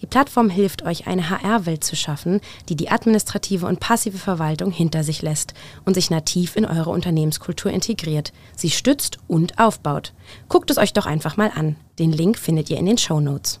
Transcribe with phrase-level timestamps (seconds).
[0.00, 5.04] Die Plattform hilft euch, eine HR-Welt zu schaffen, die die administrative und passive Verwaltung hinter
[5.04, 5.52] sich lässt
[5.84, 10.14] und sich nativ in eure Unternehmenskultur integriert, sie stützt und aufbaut.
[10.48, 11.76] Guckt es euch doch einfach mal an.
[11.98, 13.60] Den Link findet ihr in den Show Notes.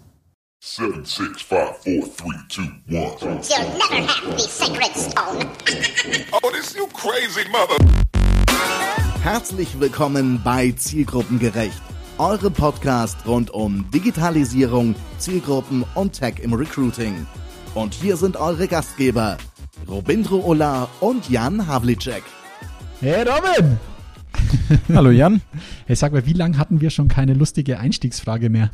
[0.62, 3.40] Seven, six, five, four, three, two, one.
[3.48, 5.48] You'll never have the sacred stone.
[6.32, 7.76] Oh, this you crazy mother.
[9.22, 11.80] Herzlich willkommen bei Zielgruppengerecht,
[12.20, 17.26] eurem Podcast rund um Digitalisierung, Zielgruppen und Tech im Recruiting.
[17.74, 19.38] Und hier sind eure Gastgeber,
[19.88, 22.22] Robindro Ola und Jan Havlicek.
[23.00, 23.78] Hey Robin!
[24.94, 25.40] Hallo Jan.
[25.86, 28.70] Hey, sag mal, wie lange hatten wir schon keine lustige Einstiegsfrage mehr?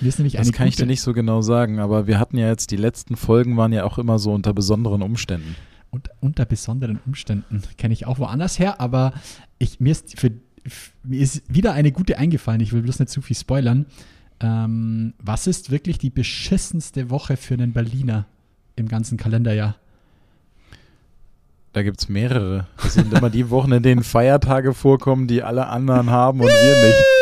[0.00, 2.38] Mir ist nämlich Das eine kann ich dir nicht so genau sagen, aber wir hatten
[2.38, 5.56] ja jetzt, die letzten Folgen waren ja auch immer so unter besonderen Umständen.
[5.90, 9.14] Und unter besonderen Umständen kenne ich auch woanders her, aber
[9.58, 10.30] ich, mir, ist für,
[11.02, 12.60] mir ist wieder eine gute eingefallen.
[12.60, 13.86] Ich will bloß nicht zu viel spoilern.
[14.40, 18.26] Ähm, was ist wirklich die beschissenste Woche für einen Berliner
[18.76, 19.76] im ganzen Kalenderjahr?
[21.72, 22.66] Da gibt es mehrere.
[22.82, 26.86] Das sind immer die Wochen, in denen Feiertage vorkommen, die alle anderen haben und wir
[26.86, 26.98] nicht.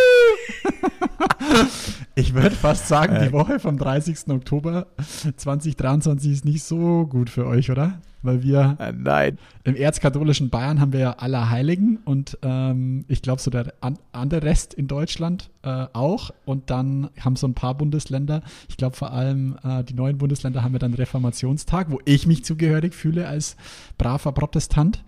[2.17, 3.33] Ich würde fast sagen, die Äh.
[3.33, 4.29] Woche vom 30.
[4.29, 4.89] Oktober
[5.37, 8.01] 2023 ist nicht so gut für euch, oder?
[8.23, 9.39] Weil wir Äh, nein.
[9.65, 14.43] im erzkatholischen Bayern haben wir ja Allerheiligen und ähm, ich glaube so der an, andere
[14.43, 16.31] Rest in Deutschland äh, auch.
[16.45, 20.63] Und dann haben so ein paar Bundesländer, ich glaube vor allem äh, die neuen Bundesländer
[20.63, 23.57] haben ja dann Reformationstag, wo ich mich zugehörig fühle als
[23.97, 25.03] braver Protestant.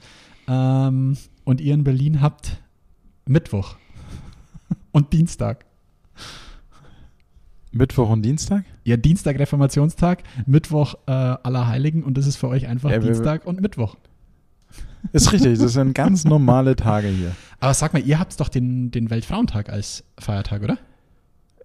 [0.48, 2.62] Ähm, und ihr in Berlin habt
[3.26, 3.76] Mittwoch
[4.92, 5.64] und Dienstag.
[7.72, 8.64] Mittwoch und Dienstag?
[8.84, 13.60] Ja, Dienstag Reformationstag, Mittwoch äh, Allerheiligen und das ist für euch einfach Ja, Dienstag und
[13.60, 13.96] Mittwoch.
[15.12, 17.32] Ist richtig, das sind ganz normale Tage hier.
[17.60, 20.78] Aber sag mal, ihr habt doch den, den Weltfrauentag als Feiertag, oder?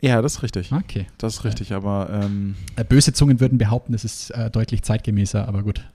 [0.02, 0.72] Ja, das ist richtig.
[0.72, 1.08] Okay.
[1.18, 5.48] Das ist richtig, aber ähm, Äh, böse Zungen würden behaupten, es ist äh, deutlich zeitgemäßer,
[5.48, 5.88] aber gut.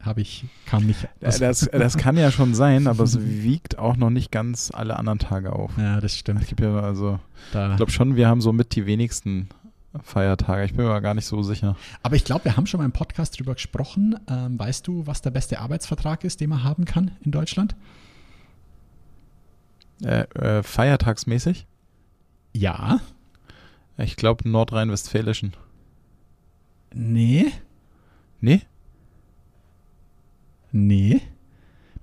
[0.00, 1.06] Habe ich, kam nicht.
[1.20, 1.38] das,
[1.70, 5.52] das kann ja schon sein, aber es wiegt auch noch nicht ganz alle anderen Tage
[5.52, 5.72] auf.
[5.76, 6.40] ja, das stimmt.
[6.40, 7.18] Es gibt ja also,
[7.52, 7.72] Da.
[7.72, 9.50] ich glaube schon, wir haben so mit die wenigsten
[10.02, 10.64] Feiertage.
[10.64, 11.76] Ich bin mir aber gar nicht so sicher.
[12.02, 14.18] Aber ich glaube, wir haben schon mal im Podcast drüber gesprochen.
[14.28, 17.74] Ähm, weißt du, was der beste Arbeitsvertrag ist, den man haben kann in Deutschland?
[20.02, 21.66] Äh, äh, feiertagsmäßig?
[22.52, 23.00] Ja.
[23.98, 25.54] Ich glaube nordrhein-westfälischen.
[26.94, 27.52] Nee.
[28.40, 28.62] Nee?
[30.72, 31.20] Nee.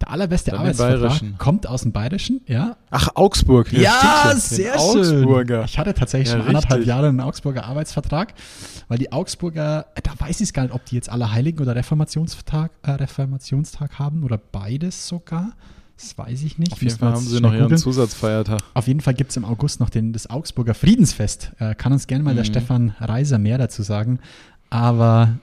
[0.01, 2.77] Der allerbeste Dann Arbeitsvertrag kommt aus dem Bayerischen, ja.
[2.91, 3.73] Ach, Augsburg.
[3.73, 4.99] Ja, stimmt sehr schön.
[5.25, 5.65] Augsburger.
[5.65, 6.87] Ich hatte tatsächlich Ja, schon anderthalb richtig.
[6.87, 8.35] Jahre einen Augsburger Arbeitsvertrag,
[8.89, 11.75] weil die Augsburger, äh, da weiß ich es gar nicht, ob die jetzt Allerheiligen oder
[11.75, 15.53] Reformationstag, äh, Reformationstag haben oder beides sogar.
[15.97, 16.73] Das weiß ich nicht.
[16.73, 17.75] Auf jeden Fall haben sie noch ihren.
[17.75, 18.59] Zusatzfeiertag.
[18.75, 21.53] Auf jeden Fall gibt es im August noch den, das Augsburger Friedensfest.
[21.57, 22.49] Äh, kann uns gerne mal der Mhm.
[22.49, 24.19] Stefan Reiser mehr dazu sagen.
[24.69, 25.39] Aber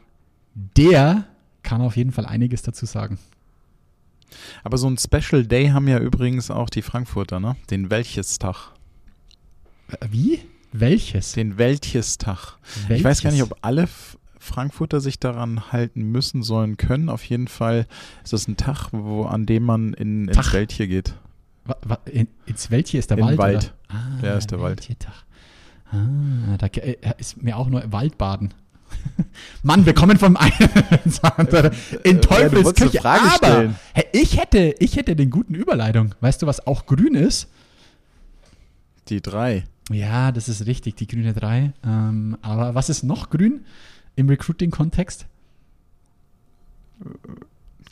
[0.55, 1.25] der
[1.65, 3.19] kann auf jeden Fall einiges dazu sagen.
[4.63, 7.57] Aber so ein Special Day haben ja übrigens auch die Frankfurter, ne?
[7.71, 8.73] Den Welchestag.
[9.89, 10.41] Äh, Wie?
[10.73, 11.33] Welches?
[11.33, 12.59] Den Welchestag.
[12.89, 12.99] Welches?
[12.99, 13.89] Ich weiß gar nicht, ob alle
[14.39, 17.09] Frankfurter sich daran halten müssen, sollen, können.
[17.09, 17.87] Auf jeden Fall
[18.25, 20.53] ist das ein Tag, wo, an dem man in, ins.
[20.53, 21.15] Wäldchen geht.
[21.65, 23.39] Wa- wa- in, ins Welche ist der Wald?
[23.39, 23.75] Wald.
[23.89, 23.97] Oder?
[23.97, 24.87] Ah, Der ist der Wald.
[25.91, 28.53] Ah, da äh, ist mir auch nur Waldbaden.
[29.63, 30.53] Mann, wir kommen vom einen
[31.05, 31.71] ins andere.
[32.03, 32.91] In Äh, Teufelsküche.
[32.91, 33.77] eine Frage Aber stellen.
[34.13, 36.15] ich, hätte, ich hätte den guten Überleitung.
[36.21, 37.49] Weißt du, was auch grün ist?
[39.09, 39.65] Die drei.
[39.91, 41.73] Ja, das ist richtig, die grüne 3.
[41.85, 43.65] Ähm, aber was ist noch grün
[44.17, 45.27] im Recruiting-Kontext?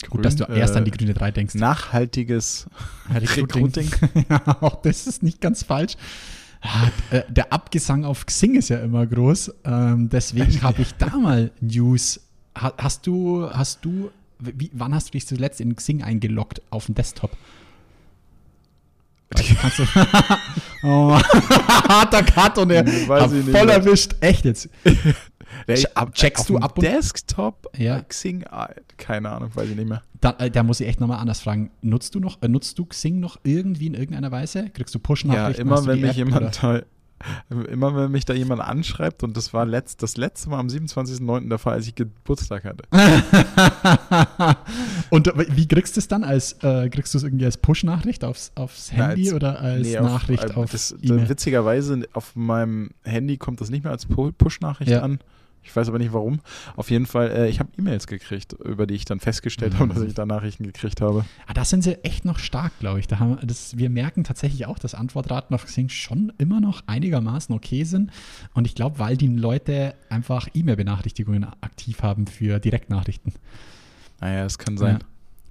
[0.09, 1.55] Gut, dass du Grün, erst äh, an die grüne 3 denkst.
[1.55, 2.67] Nachhaltiges
[3.13, 3.91] Recruiting.
[4.31, 5.97] ja, auch das ist nicht ganz falsch.
[7.11, 9.53] Äh, Der Abgesang auf Xing ist ja immer groß.
[9.65, 12.21] Ähm, deswegen habe ich da mal News.
[12.57, 16.87] Ha, hast du, hast du, wie, wann hast du dich zuletzt in Xing eingeloggt auf
[16.87, 17.37] dem Desktop?
[19.31, 19.85] Du, kannst du,
[20.83, 21.19] oh
[21.89, 24.15] harter Cut und er voll erwischt.
[24.21, 24.69] Echt jetzt.
[25.67, 27.69] Ich, checkst auf du ab Desktop?
[27.77, 27.99] Ja.
[27.99, 28.45] Äh, Xing?
[28.51, 30.03] ah, Keine Ahnung, weiß ich nicht mehr.
[30.21, 31.71] Da, äh, da muss ich echt nochmal anders fragen.
[31.83, 34.71] Nutzt du noch, äh, nutzt du Xing noch irgendwie in irgendeiner Weise?
[34.71, 35.63] Kriegst du Ja, Push-Nachrichten?
[35.63, 36.85] immer Hast du wenn mich App, jemand oder?
[37.71, 41.49] immer wenn mich da jemand anschreibt und das war letzt, das letzte Mal am 27.09.
[41.49, 42.83] der Fall, als ich Geburtstag hatte.
[45.11, 46.25] Und wie kriegst du es dann?
[46.25, 49.87] Als, äh, kriegst du es irgendwie als Push-Nachricht aufs, aufs Na, Handy als- oder als
[49.87, 51.29] Nee, Nachricht äh, auf das, E-Mail?
[51.29, 55.03] Witzigerweise auf meinem Handy kommt das nicht mehr als Pu- Push-Nachricht Ja.
[55.03, 55.19] an.
[55.65, 56.41] Ich weiß aber nicht warum.
[56.77, 59.79] Auf jeden Fall, äh, ich habe E-Mails gekriegt, über die ich dann festgestellt Mhm.
[59.79, 61.25] habe, dass ich da Nachrichten gekriegt habe.
[61.47, 63.07] Ah, da sind sie echt noch stark, glaube ich.
[63.07, 67.55] Da haben, das, wir merken tatsächlich auch, dass Antwortraten auf Xing schon immer noch einigermaßen
[67.55, 68.11] okay sind.
[68.55, 73.33] Und ich glaube, weil die Leute einfach E-Mail-Benachrichtigungen aktiv haben für Direktnachrichten.
[74.21, 74.99] Naja, es kann sein.
[75.01, 75.07] Ja.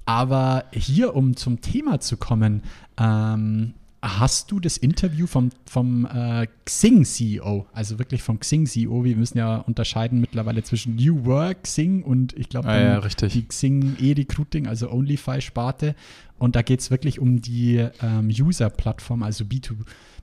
[0.06, 2.64] Aber hier, um zum Thema zu kommen,
[2.98, 9.38] ähm, hast du das Interview vom, vom äh, Xing-CEO, also wirklich vom Xing-CEO, wir müssen
[9.38, 14.68] ja unterscheiden mittlerweile zwischen New Work, Xing und ich glaube Ah, ja, die Xing E-Recruiting,
[14.68, 15.96] also OnlyFi-Sparte.
[16.40, 19.76] Und da geht es wirklich um die ähm, User-Plattform, also B2,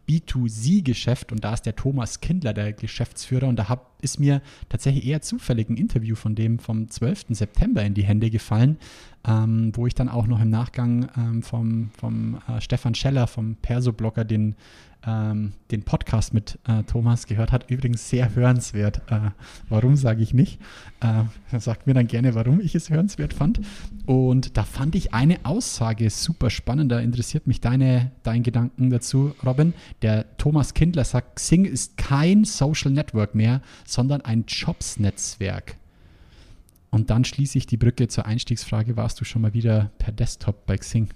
[0.09, 1.31] B2C-Geschäft.
[1.31, 3.47] Und da ist der Thomas Kindler der Geschäftsführer.
[3.47, 7.27] Und da hab, ist mir tatsächlich eher zufällig ein Interview von dem vom 12.
[7.31, 8.79] September in die Hände gefallen,
[9.27, 13.57] ähm, wo ich dann auch noch im Nachgang ähm, vom, vom äh, Stefan Scheller, vom
[13.57, 14.55] Perso-Blogger, den,
[15.07, 17.71] ähm, den Podcast mit äh, Thomas gehört hat.
[17.71, 19.03] Übrigens sehr hörenswert.
[19.11, 19.31] Äh,
[19.69, 20.61] warum sage ich nicht?
[21.01, 23.61] Äh, sagt mir dann gerne, warum ich es hörenswert fand.
[24.07, 26.91] Und da fand ich eine Aussage super spannend.
[26.93, 29.75] Da interessiert mich deine, dein Gedanken dazu, Robin.
[30.03, 35.77] Der Thomas Kindler sagt, Xing ist kein Social Network mehr, sondern ein Jobs-Netzwerk.
[36.91, 40.67] Und dann schließe ich die Brücke zur Einstiegsfrage, warst du schon mal wieder per Desktop
[40.67, 41.09] bei Xing?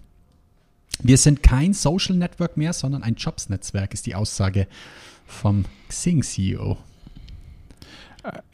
[1.02, 4.66] Wir sind kein Social Network mehr, sondern ein Jobs-Netzwerk, ist die Aussage
[5.26, 6.76] vom Xing-CEO.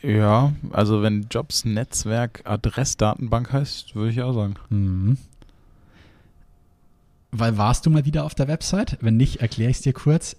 [0.03, 4.55] Ja, also wenn Jobs Netzwerk Adressdatenbank heißt, würde ich auch sagen.
[4.71, 5.19] Mhm.
[7.31, 8.97] Weil warst du mal wieder auf der Website?
[9.03, 10.37] Wenn nicht, erkläre ich es dir kurz.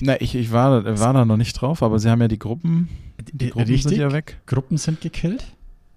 [0.00, 2.88] Na, ich, ich war, war da noch nicht drauf, aber sie haben ja die Gruppen,
[3.32, 4.40] die Gruppen Richtig, sind ja weg.
[4.46, 5.44] Gruppen sind gekillt,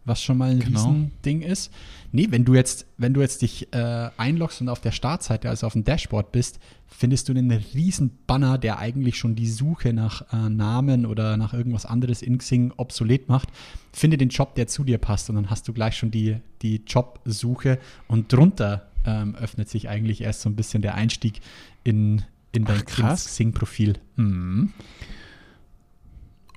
[0.06, 0.80] was schon mal ein Genau.
[0.80, 1.72] Riesending ist.
[2.12, 5.68] Nee, wenn du jetzt, wenn du jetzt dich äh, einloggst und auf der Startseite, also
[5.68, 10.22] auf dem Dashboard bist, findest du einen riesen Banner, der eigentlich schon die Suche nach
[10.32, 13.50] äh, Namen oder nach irgendwas anderes in Xing obsolet macht.
[13.92, 16.84] Finde den Job, der zu dir passt und dann hast du gleich schon die, die
[16.88, 21.42] Jobsuche und drunter ähm, öffnet sich eigentlich erst so ein bisschen der Einstieg
[21.84, 22.22] in,
[22.52, 22.86] in dein.
[22.86, 23.96] Xing-Profil.
[24.16, 24.72] Mhm.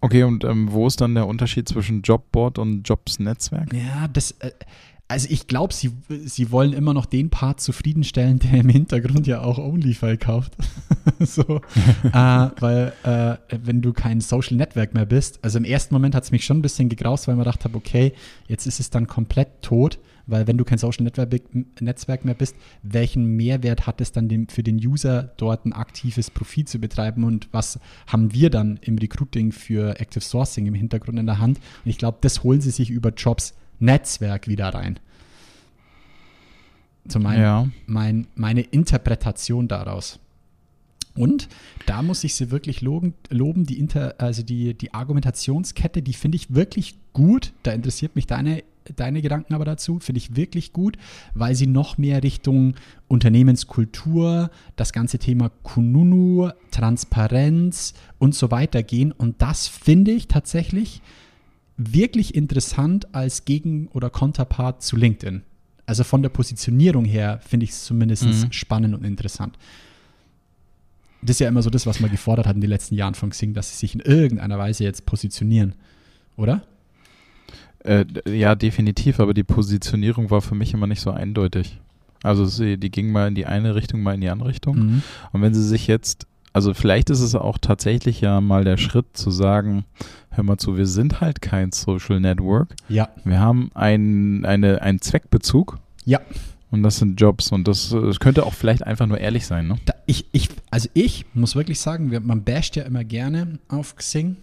[0.00, 3.72] Okay, und ähm, wo ist dann der Unterschied zwischen Jobboard und Jobs Netzwerk?
[3.72, 4.52] Ja, das, äh,
[5.08, 5.90] also ich glaube, sie,
[6.24, 10.56] sie wollen immer noch den Part zufriedenstellen, der im Hintergrund ja auch OnlyFi kauft.
[11.20, 11.60] so,
[12.04, 16.24] äh, weil äh, wenn du kein Social Network mehr bist, also im ersten Moment hat
[16.24, 18.12] es mich schon ein bisschen gegraust, weil man gedacht habe, okay,
[18.46, 21.30] jetzt ist es dann komplett tot, weil wenn du kein Social Network,
[21.80, 26.30] Netzwerk mehr bist, welchen Mehrwert hat es dann dem, für den User dort ein aktives
[26.30, 31.18] Profil zu betreiben und was haben wir dann im Recruiting für Active Sourcing im Hintergrund
[31.18, 31.58] in der Hand?
[31.84, 34.98] Und ich glaube, das holen sie sich über Jobs Netzwerk wieder rein.
[37.06, 37.68] So mein, Ja.
[37.86, 40.18] mein, meine Interpretation daraus.
[41.20, 41.48] Und
[41.86, 46.36] da muss ich sie wirklich loben, loben die, Inter, also die, die Argumentationskette, die finde
[46.36, 47.52] ich wirklich gut.
[47.62, 48.62] Da interessiert mich deine,
[48.96, 50.96] deine Gedanken aber dazu, finde ich wirklich gut,
[51.34, 52.74] weil sie noch mehr Richtung
[53.08, 59.12] Unternehmenskultur, das ganze Thema Kununu, Transparenz und so weiter gehen.
[59.12, 61.02] Und das finde ich tatsächlich
[61.76, 65.42] wirklich interessant als Gegen- oder Konterpart zu LinkedIn.
[65.86, 68.52] Also von der Positionierung her finde ich es zumindest Mhm.
[68.52, 69.56] spannend und interessant.
[71.22, 73.30] Das ist ja immer so das, was man gefordert hat in den letzten Jahren von
[73.30, 75.74] Xing, dass sie sich in irgendeiner Weise jetzt positionieren,
[76.36, 76.62] oder?
[77.80, 81.80] Äh, ja, definitiv, aber die Positionierung war für mich immer nicht so eindeutig.
[82.22, 84.76] Also sie, die ging mal in die eine Richtung, mal in die andere Richtung.
[84.76, 85.02] Mhm.
[85.32, 89.06] Und wenn sie sich jetzt, also vielleicht ist es auch tatsächlich ja mal der Schritt
[89.16, 89.84] zu sagen,
[90.30, 92.74] hör mal zu, wir sind halt kein Social Network.
[92.88, 96.20] Ja, Wir haben ein, eine, einen Zweckbezug ja.
[96.70, 99.78] Und das sind Jobs und das, das könnte auch vielleicht einfach nur ehrlich sein, ne?
[99.86, 103.96] Da, ich, ich, also ich muss wirklich sagen, wir, man basht ja immer gerne auf
[103.96, 104.36] Xing,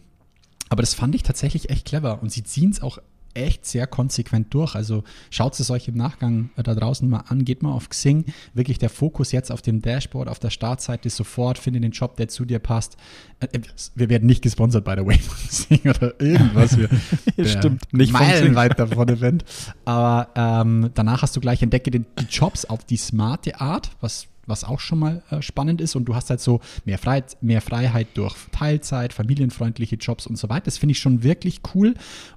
[0.69, 2.99] aber das fand ich tatsächlich echt clever und sie ziehen es auch
[3.35, 4.75] echt sehr konsequent durch.
[4.75, 8.25] Also schaut es euch im Nachgang äh, da draußen mal an, geht mal auf Xing,
[8.53, 12.27] wirklich der Fokus jetzt auf dem Dashboard, auf der Startseite sofort, finde den Job, der
[12.27, 12.97] zu dir passt.
[13.39, 13.61] Äh, äh,
[13.95, 16.77] Wir werden nicht gesponsert, by the way, von Xing oder irgendwas.
[16.77, 16.89] Wir,
[17.45, 19.45] Stimmt, nicht meilenweit davon Event.
[19.85, 24.27] Aber ähm, danach hast du gleich entdecke den, die Jobs auf die smarte Art, was
[24.47, 25.95] was auch schon mal äh, spannend ist.
[25.95, 30.49] Und du hast halt so mehr Freiheit, mehr Freiheit durch Teilzeit, familienfreundliche Jobs und so
[30.49, 30.65] weiter.
[30.65, 31.93] Das finde ich schon wirklich cool.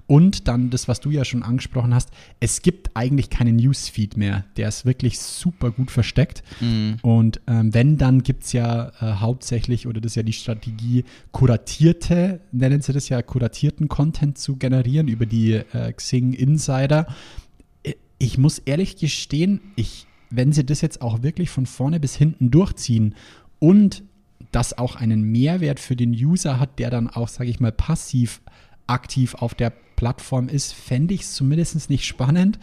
[0.07, 4.45] Und dann das, was du ja schon angesprochen hast, es gibt eigentlich keinen Newsfeed mehr.
[4.57, 6.43] Der ist wirklich super gut versteckt.
[7.01, 11.05] Und ähm, wenn, dann gibt es ja äh, hauptsächlich, oder das ist ja die Strategie,
[11.31, 17.07] kuratierte, nennen sie das ja, kuratierten Content zu generieren über die äh, Xing Insider.
[17.83, 22.15] Äh, Ich muss ehrlich gestehen, ich, wenn sie das jetzt auch wirklich von vorne bis
[22.15, 23.15] hinten durchziehen
[23.59, 24.03] und
[24.51, 28.41] das auch einen Mehrwert für den User hat, der dann auch, sage ich mal, passiv
[28.87, 32.59] aktiv auf der Plattform ist, fände ich es zumindest nicht spannend.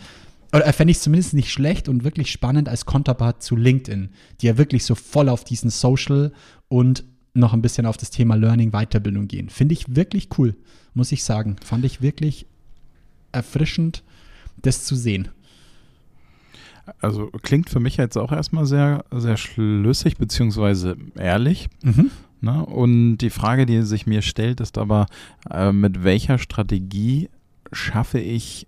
[0.52, 4.10] Oder äh, fände ich es zumindest nicht schlecht und wirklich spannend als Konterpart zu LinkedIn,
[4.40, 6.32] die ja wirklich so voll auf diesen Social
[6.68, 7.04] und
[7.34, 9.50] noch ein bisschen auf das Thema Learning, Weiterbildung gehen.
[9.50, 10.56] Finde ich wirklich cool,
[10.94, 11.56] muss ich sagen.
[11.64, 12.46] Fand ich wirklich
[13.32, 14.02] erfrischend,
[14.62, 15.28] das zu sehen.
[17.00, 21.68] Also klingt für mich jetzt auch erstmal sehr, sehr schlüssig beziehungsweise ehrlich.
[21.82, 22.10] Mhm.
[22.40, 22.64] Ne?
[22.64, 25.06] Und die Frage, die sich mir stellt, ist aber,
[25.50, 27.28] äh, mit welcher Strategie
[27.72, 28.66] schaffe ich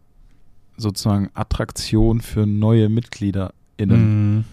[0.76, 4.36] sozusagen Attraktion für neue MitgliederInnen?
[4.36, 4.44] Mhm.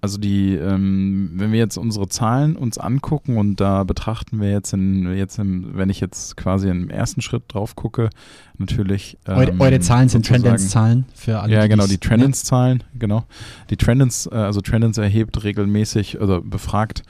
[0.00, 4.72] Also die, ähm, wenn wir jetzt unsere Zahlen uns angucken und da betrachten wir jetzt
[4.72, 8.10] in, jetzt im, wenn ich jetzt quasi im ersten Schritt drauf gucke,
[8.58, 9.18] natürlich.
[9.26, 11.52] Eure, ähm, eure Zahlen sind Trendance-Zahlen für alle.
[11.52, 13.24] ja, genau, die's- die Trendance-Zahlen, genau.
[13.70, 17.02] Die Trendance, äh, also Trendance erhebt regelmäßig, also befragt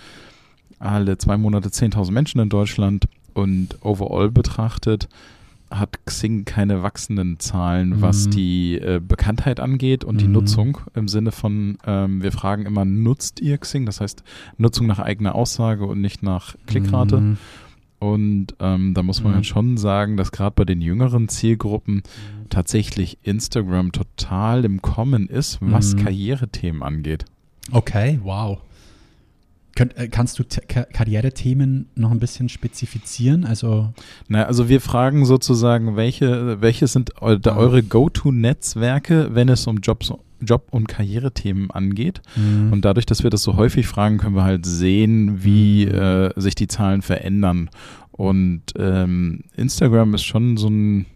[0.78, 5.08] alle zwei Monate 10.000 Menschen in Deutschland und overall betrachtet
[5.70, 8.30] hat Xing keine wachsenden Zahlen, was Mhm.
[8.30, 10.32] die äh, Bekanntheit angeht und die Mhm.
[10.32, 13.84] Nutzung im Sinne von, ähm, wir fragen immer, nutzt ihr Xing?
[13.86, 14.22] Das heißt,
[14.56, 17.20] Nutzung nach eigener Aussage und nicht nach Klickrate.
[17.20, 17.38] Mhm.
[18.00, 19.36] Und ähm, da muss man Mhm.
[19.36, 22.02] halt schon sagen, dass gerade bei den jüngeren Zielgruppen
[22.48, 26.04] tatsächlich Instagram total im Kommen ist, was Mhm.
[26.04, 27.24] Karrierethemen angeht.
[27.72, 28.58] Okay, wow.
[29.78, 33.44] Könnt, äh, kannst du Ka Karrierethemen noch ein bisschen spezifizieren?
[33.44, 33.92] Also,
[34.26, 37.56] Na, also wir fragen sozusagen, welche, welche sind Ah.
[37.56, 42.22] eure Go-To-Netzwerke, wenn es um Jobs, Job- und Karrierethemen angeht?
[42.34, 42.72] Mhm.
[42.72, 45.94] Und dadurch, dass wir das so häufig fragen, können wir halt sehen, wie Mhm.
[45.94, 47.70] äh, sich die Zahlen verändern.
[48.10, 51.06] Und ähm, Instagram ist schon so ein,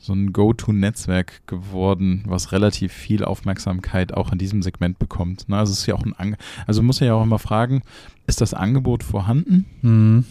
[0.00, 5.44] so ein Go-To-Netzwerk geworden, was relativ viel Aufmerksamkeit auch in diesem Segment bekommt.
[5.46, 7.82] Na, also es ist ja auch ein, Ang also man muss ja auch immer fragen,
[8.26, 9.66] ist das Angebot vorhanden?
[9.82, 10.24] Mhm.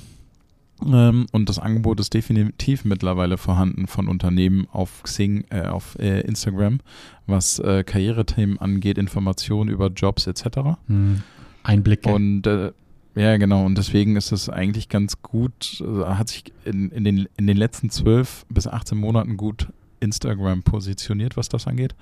[0.86, 6.22] Ähm, und das Angebot ist definitiv mittlerweile vorhanden von Unternehmen auf Xing, äh, auf äh,
[6.22, 6.80] Instagram,
[7.28, 10.80] was äh, Karrierethemen angeht, Informationen über Jobs etc.
[10.88, 11.22] Mhm.
[11.64, 12.12] Einblicke.
[12.12, 12.72] Und äh,
[13.16, 13.66] ja, genau.
[13.66, 17.58] Und deswegen ist es eigentlich ganz gut, äh, hat sich in, in, den, in den
[17.58, 19.68] letzten 12 bis 18 Monaten gut
[20.00, 21.96] Instagram positioniert, was das angeht.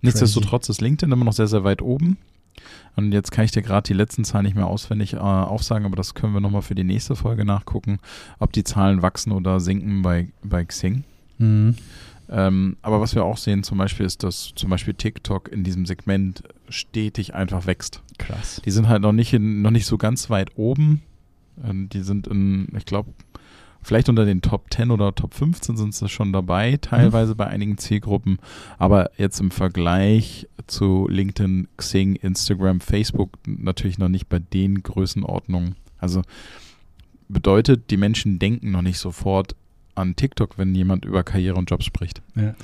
[0.00, 2.16] Nichtsdestotrotz ist LinkedIn immer noch sehr, sehr weit oben.
[2.96, 5.96] Und jetzt kann ich dir gerade die letzten Zahlen nicht mehr auswendig äh, aufsagen, aber
[5.96, 7.98] das können wir nochmal für die nächste Folge nachgucken,
[8.38, 11.04] ob die Zahlen wachsen oder sinken bei, bei Xing.
[11.38, 11.76] Mhm.
[12.28, 15.86] Ähm, aber was wir auch sehen zum Beispiel ist, dass zum Beispiel TikTok in diesem
[15.86, 16.42] Segment
[16.72, 18.02] stetig einfach wächst.
[18.18, 18.60] Krass.
[18.64, 21.02] Die sind halt noch nicht, in, noch nicht so ganz weit oben.
[21.64, 23.12] Ähm, Die sind in, ich glaube,
[23.82, 27.78] vielleicht unter den Top 10 oder Top 15 sind sie schon dabei, teilweise bei einigen
[27.78, 28.38] Zielgruppen.
[28.78, 35.76] Aber jetzt im Vergleich zu LinkedIn, Xing, Instagram, Facebook natürlich noch nicht bei den Größenordnungen.
[35.98, 36.22] Also
[37.28, 39.56] bedeutet, die Menschen denken noch nicht sofort
[39.94, 42.22] an TikTok, wenn jemand über Karriere und Jobs spricht.
[42.34, 42.54] Ja.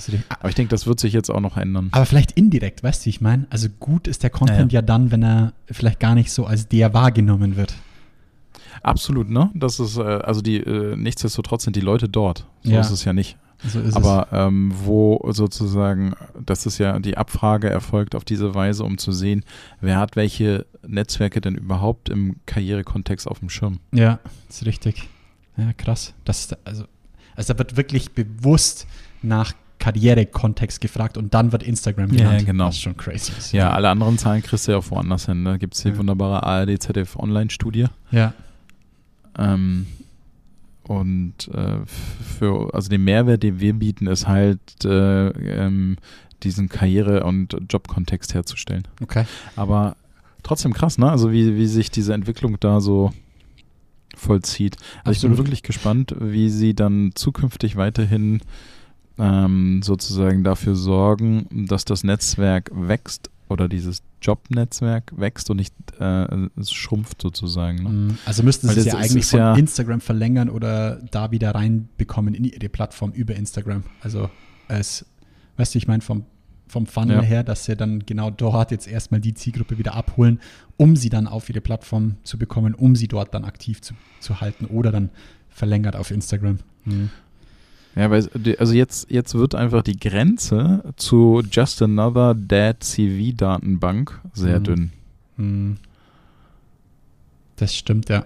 [0.40, 1.88] Aber ich denke, das wird sich jetzt auch noch ändern.
[1.92, 3.46] Aber vielleicht indirekt, weißt du, wie ich meine?
[3.50, 6.94] Also gut ist der Content ja, dann, wenn er vielleicht gar nicht so als der
[6.94, 7.74] wahrgenommen wird.
[8.82, 9.50] Absolut, ne?
[9.54, 12.46] Das ist, äh, also die, äh, nichtsdestotrotz sind die Leute dort.
[12.62, 12.80] So Ja.
[12.80, 13.36] ist es ja nicht.
[13.66, 16.14] So ist Aber ähm, wo sozusagen,
[16.46, 19.44] das ist ja die Abfrage erfolgt auf diese Weise, um zu sehen,
[19.80, 23.80] wer hat welche Netzwerke denn überhaupt im Karrierekontext auf dem Schirm.
[23.90, 23.98] es.
[23.98, 25.08] Ja, ist richtig.
[25.56, 26.14] Ja, krass.
[26.24, 26.84] Das ist, also,
[27.38, 28.86] also da wird wirklich bewusst
[29.22, 32.46] nach Karrierekontext gefragt und dann wird Instagram Ja, genannt.
[32.46, 32.66] genau.
[32.66, 33.56] Das ist schon crazy.
[33.56, 35.44] Ja, alle anderen Zahlen kriegst du ja auch woanders hin.
[35.44, 35.96] Da gibt es die Ja.
[35.96, 37.86] wunderbare ARD ZDF Online-Studie.
[38.10, 38.34] Ja.
[39.38, 39.86] Ähm,
[40.82, 45.96] und äh, für, also den Mehrwert, den wir bieten, ist halt äh, ähm,
[46.42, 48.88] diesen Karriere- und Jobkontext herzustellen.
[49.02, 49.24] Okay.
[49.54, 49.96] Aber
[50.42, 51.10] trotzdem krass, ne?
[51.10, 53.12] Also wie, wie sich diese Entwicklung da so
[54.18, 54.76] vollzieht.
[55.04, 58.40] Also ich bin wirklich gespannt, wie sie dann zukünftig weiterhin
[59.18, 66.48] ähm, sozusagen dafür sorgen, dass das Netzwerk wächst oder dieses Jobnetzwerk wächst und nicht äh,
[66.56, 67.82] es schrumpft sozusagen.
[67.82, 67.88] Ne?
[67.88, 68.18] Mhm.
[68.26, 72.44] Also müssten sie es ja eigentlich von ja- Instagram verlängern oder da wieder reinbekommen in
[72.44, 73.84] ihre Plattform über Instagram.
[74.00, 74.28] Also
[74.68, 75.06] es,
[75.56, 76.24] weißt du, ich meine, vom
[76.68, 77.22] vom Funnel Ja.
[77.22, 80.40] her, dass sie dann genau dort jetzt erstmal die Zielgruppe wieder abholen,
[80.76, 84.40] um sie dann auf ihre Plattform zu bekommen, um sie dort dann aktiv zu, zu
[84.40, 85.10] halten oder dann
[85.48, 86.58] verlängert auf Instagram.
[86.84, 87.10] Mhm.
[87.96, 94.60] Ja, weil also jetzt, jetzt wird einfach die Grenze zu Just Another Dead CV-Datenbank sehr
[94.60, 94.64] Mhm.
[94.64, 94.92] dünn.
[95.36, 95.76] Mhm.
[97.56, 98.24] Das stimmt, ja.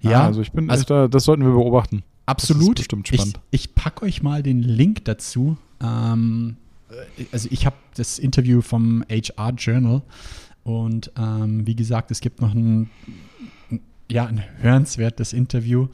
[0.00, 2.02] Ja, also ich bin, also- da, das sollten wir beobachten.
[2.32, 2.76] Absolut.
[2.76, 3.40] bestimmt ich spannend.
[3.50, 5.56] ich packe euch mal den Link dazu.
[5.82, 6.56] Ähm,
[6.90, 10.02] äh, also ich habe das Interview vom HR Journal
[10.64, 12.90] und ähm, wie gesagt, es gibt noch ein,
[14.10, 15.88] ja, ein hörenswertes Interview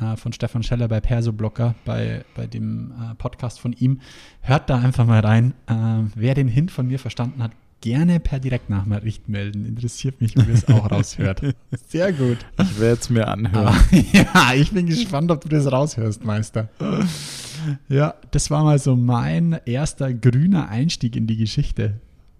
[0.00, 4.00] äh, von Stefan Scheller bei Persoblocker, bei, bei dem äh, Podcast von ihm.
[4.40, 5.54] Hört da einfach mal rein.
[5.68, 7.52] Ähm, wer den Hint von mir verstanden hat,
[7.84, 9.66] gerne per Direktnachricht melden.
[9.66, 11.42] Interessiert mich, wie ihr es auch raushört.
[11.88, 12.38] Sehr gut.
[12.60, 13.66] Ich werde es mir anhören.
[13.68, 13.76] Ah,
[14.12, 16.70] ja, ich bin gespannt, ob du das raushörst, Meister.
[17.90, 21.94] Ja, das war mal so mein erster grüner Einstieg in die Geschichte.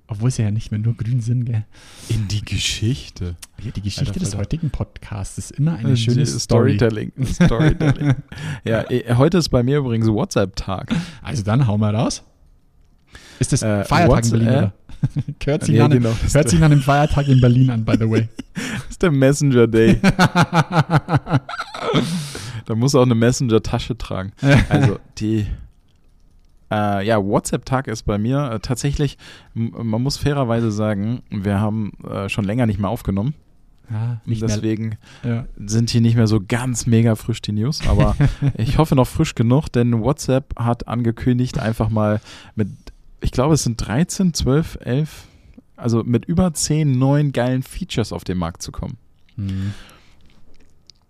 [0.07, 1.65] Obwohl es ja nicht mehr nur grün sind, gell?
[2.09, 3.37] In die Geschichte.
[3.63, 6.77] Ja, die Geschichte Alter, des heutigen Podcasts ist immer eine Die schöne Story.
[6.79, 7.13] Storytelling.
[7.27, 8.15] Storytelling.
[8.65, 10.95] ja, eh, heute ist bei mir übrigens WhatsApp-Tag.
[11.23, 12.23] Also dann hau mal raus.
[13.39, 14.63] Ist das Äh, Feiertag in Berlin, WhatsApp?
[14.65, 14.73] oder?
[15.45, 18.09] hört sich, Nee, an, genau, hört sich an einem Feiertag in Berlin an, by the
[18.11, 18.29] way.
[18.55, 19.99] Das ist der Messenger Day.
[22.67, 24.33] da muss auch eine Messenger-Tasche tragen.
[24.69, 25.47] Also die,
[26.71, 29.19] äh, ja, WhatsApp-Tag ist bei mir äh, tatsächlich,
[29.55, 33.35] man muss fairerweise sagen, wir haben äh, schon länger nicht mehr aufgenommen.
[33.91, 35.45] Ja, nicht Deswegen ja.
[35.57, 38.17] sind hier nicht mehr so ganz mega frisch die News, aber
[38.57, 42.21] ich hoffe noch frisch genug, denn WhatsApp hat angekündigt, einfach mal
[42.55, 42.69] mit,
[43.25, 45.25] ich glaube, es sind 13, 12, 11,
[45.77, 48.97] also mit über 10 neuen geilen Features auf den Markt zu kommen.
[49.37, 49.73] Hm.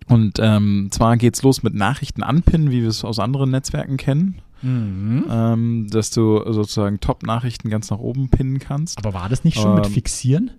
[0.07, 4.41] Und ähm, zwar geht's los mit Nachrichten anpinnen, wie wir es aus anderen Netzwerken kennen,
[4.61, 5.25] Mhm.
[5.29, 8.97] ähm, dass du sozusagen Top-Nachrichten ganz nach oben pinnen kannst.
[8.99, 10.51] Aber war das nicht schon mit Ähm, Fixieren?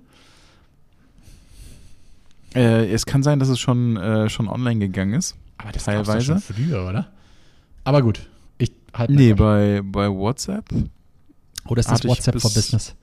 [2.55, 5.37] Äh, es kann sein, dass es schon, äh, schon online gegangen ist.
[5.59, 6.35] Aber das teilweise.
[6.35, 7.09] doch schon früher, oder?
[7.85, 8.29] Aber gut.
[8.59, 10.67] Ich halt Nee, bei, bei WhatsApp.
[11.69, 12.95] Oder ist das WhatsApp for Business?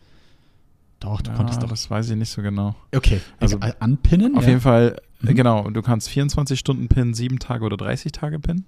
[1.00, 1.68] Doch, du Ja, konntest doch.
[1.68, 2.76] Das weiß ich nicht so genau.
[2.96, 4.38] Okay, also also anpinnen.
[4.38, 4.50] Auf ja.
[4.50, 5.36] jeden Fall, äh, Mhm.
[5.36, 8.66] genau, du kannst 24 Stunden pinnen, 7 Tage oder 30 Tage pinnen.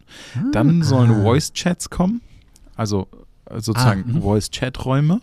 [0.51, 1.21] Dann sollen ah.
[1.23, 2.21] Voice-Chats kommen,
[2.75, 3.07] also
[3.49, 4.21] äh, sozusagen Ah, mhm.
[4.21, 5.21] Voice-Chat-Räume,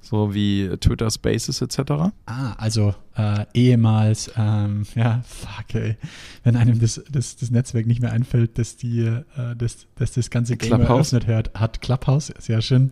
[0.00, 2.10] so wie Twitter Spaces etc.
[2.26, 5.96] Ah, also äh, ehemals, ähm, ja, fuck, ey.
[6.42, 9.22] Wenn einem das, das, das Netzwerk nicht mehr einfällt, dass die, äh,
[9.56, 11.12] dass, dass das ganze Game Clubhouse?
[11.12, 12.90] eröffnet hört, hat Clubhouse, sehr schön.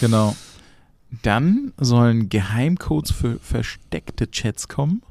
[0.00, 0.36] Genau.
[1.22, 5.02] Dann sollen Geheimcodes für versteckte Chats kommen.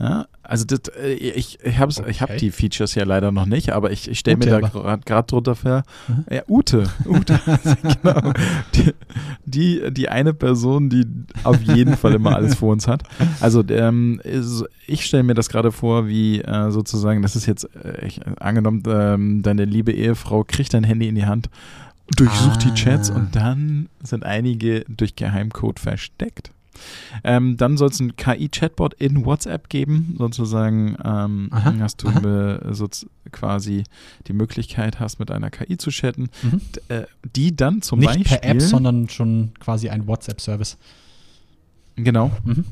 [0.00, 2.38] Ja, also das, äh, ich, ich habe ich hab Okay.
[2.38, 4.60] die Features ja leider noch nicht, aber ich, ich stelle mir da
[5.04, 5.82] gerade drunter vor.
[6.06, 6.24] Mhm.
[6.30, 6.84] Ja, Ute.
[7.04, 7.40] Ute.
[7.82, 8.32] genau.
[8.74, 8.94] Die,
[9.44, 11.04] die, die eine Person, die
[11.42, 13.02] auf jeden Fall immer alles vor uns hat.
[13.40, 14.20] Also ähm,
[14.86, 18.84] ich stelle mir das gerade vor, wie äh, sozusagen, das ist jetzt äh, ich, angenommen,
[18.86, 21.50] ähm, deine liebe Ehefrau kriegt dein Handy in die Hand,
[22.16, 23.14] durchsucht die Chats Ah.
[23.16, 26.50] und dann sind einige durch Geheimcode versteckt.
[27.24, 32.72] Ähm, dann soll es ein KI-Chatbot in WhatsApp geben, sozusagen ähm, Aha, hast du äh,
[32.72, 32.88] so
[33.32, 33.82] quasi
[34.28, 36.60] die Möglichkeit hast, mit einer KI zu chatten, Mhm.
[36.86, 37.02] äh,
[37.34, 40.78] die dann zum Nicht Beispiel per App, sondern schon quasi ein WhatsApp-Service.
[41.96, 42.64] genau Mhm.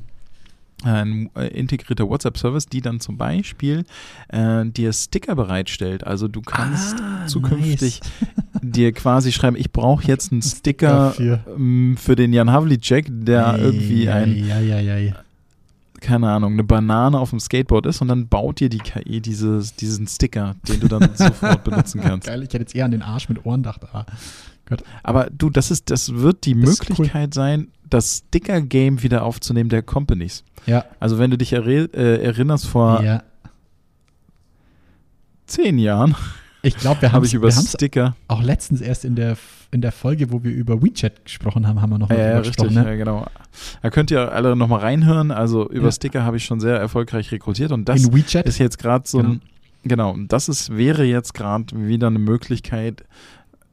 [0.95, 3.85] Ein äh, integrierter WhatsApp-Service, die dann zum Beispiel
[4.29, 6.05] äh, dir Sticker bereitstellt.
[6.07, 8.01] Also du kannst Ah, zukünftig
[8.63, 14.09] dir quasi schreiben, ich brauche jetzt einen Sticker ähm, für den Jan Havlicek, der irgendwie
[14.09, 15.15] ein, ja, ja.
[16.01, 19.75] keine Ahnung, eine Banane auf dem Skateboard ist und dann baut dir die KI dieses,
[19.75, 22.27] diesen Sticker, den du dann sofort benutzen kannst.
[22.27, 23.83] Geil, ich hätte jetzt eher an den Arsch mit Ohren gedacht.
[23.93, 24.07] Ah.
[24.69, 24.83] Gott.
[25.03, 29.83] Aber du, das ist, das wird die Das Möglichkeit sein, das Sticker-Game wieder aufzunehmen der
[29.83, 30.43] Companies.
[30.67, 33.23] Ja, Also wenn du dich erre- äh, erinnerst, vor ja.
[35.47, 36.15] zehn Jahren
[36.63, 38.17] Ich glaube, wir haben habe ich über Sticker.
[38.29, 39.37] auch letztens erst in der,
[39.71, 42.29] in der Folge, wo wir über WeChat gesprochen haben, haben wir noch mal Ja, ja,
[42.35, 42.83] drüber richtig, gesprochen.
[42.85, 42.91] Ne?
[42.91, 43.27] ja, genau.
[43.83, 45.31] Da könnt ihr alle nochmal reinhören.
[45.31, 45.93] Also über Ja.
[45.93, 48.47] Sticker habe ich schon sehr erfolgreich rekrutiert und das in WeChat.
[48.47, 49.41] ist jetzt gerade so ein,
[49.85, 53.05] genau, und das ist, wäre jetzt gerade wieder eine Möglichkeit,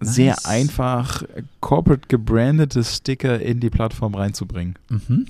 [0.06, 0.46] sehr Nice.
[0.46, 4.76] einfach äh, corporate gebrandete Sticker in die Plattform reinzubringen.
[4.90, 5.26] Mhm.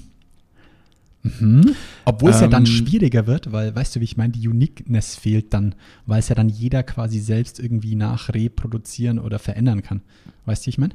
[1.40, 1.76] Mhm.
[2.04, 5.16] Obwohl es ja dann Ähm, schwieriger wird, weil, weißt du, wie ich meine, die Uniqueness
[5.16, 5.74] fehlt dann,
[6.06, 10.02] weil es ja dann jeder quasi selbst irgendwie nachreproduzieren oder verändern kann.
[10.46, 10.94] Weißt du, wie ich meine?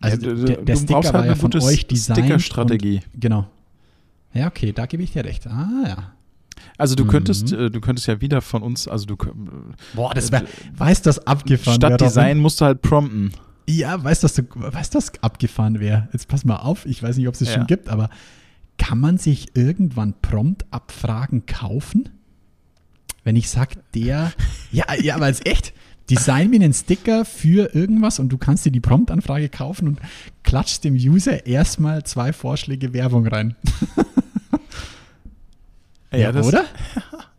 [0.00, 2.18] Also Ja, du- der, der Sticker halt war ja von euch designt.
[2.20, 3.00] Sticker-Strategie.
[3.18, 3.48] Genau.
[4.32, 5.46] Ja, okay, da gebe ich dir recht.
[5.48, 6.12] Ah, ja.
[6.78, 7.08] Also du Mhm.
[7.08, 9.16] könntest, äh, du könntest ja wieder von uns, also du
[9.94, 10.44] Boah, das wäre,
[10.76, 13.32] weißt du, das abgefahren statt Design musst du halt prompten.
[13.68, 14.90] Ja, weißt du, du, was
[15.22, 16.08] abgefahren wäre?
[16.12, 17.54] Jetzt pass mal auf, ich weiß nicht, ob es es Ja.
[17.54, 18.10] schon gibt, aber
[18.78, 22.08] kann man sich irgendwann Prompt-Abfragen kaufen?
[23.24, 24.32] Wenn ich sag, der,
[24.72, 25.72] ja, ja, aber jetzt echt,
[26.10, 30.00] design mir einen Sticker für irgendwas und du kannst dir die Prompt-Anfrage kaufen und
[30.42, 33.54] klatschst dem User erstmal zwei Vorschläge Werbung rein.
[36.12, 36.64] Ja, das- oder?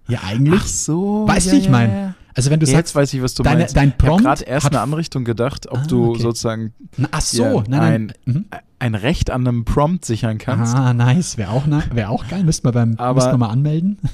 [0.09, 0.59] Ja, eigentlich.
[0.61, 1.25] Ach so.
[1.27, 1.93] Weißt du, ja, wie ich ja, meine?
[1.93, 2.13] ja.
[2.35, 3.75] Also wenn du Jetzt sagst, weiß ich, was du deine- meinst.
[3.77, 6.21] dein ich habe Prompt gerade erst eine Anrichtung gedacht, ob Ah, du okay.
[6.21, 7.93] sozusagen Na, ach so, dir nein, nein.
[7.93, 8.45] ein, mhm.
[8.79, 10.75] Ein Recht an einem Prompt sichern kannst.
[10.75, 11.37] Ah, nice.
[11.37, 12.43] Wäre auch, wär auch geil.
[12.43, 13.97] Müssten wir, beim, Aber- müssten wir mal anmelden.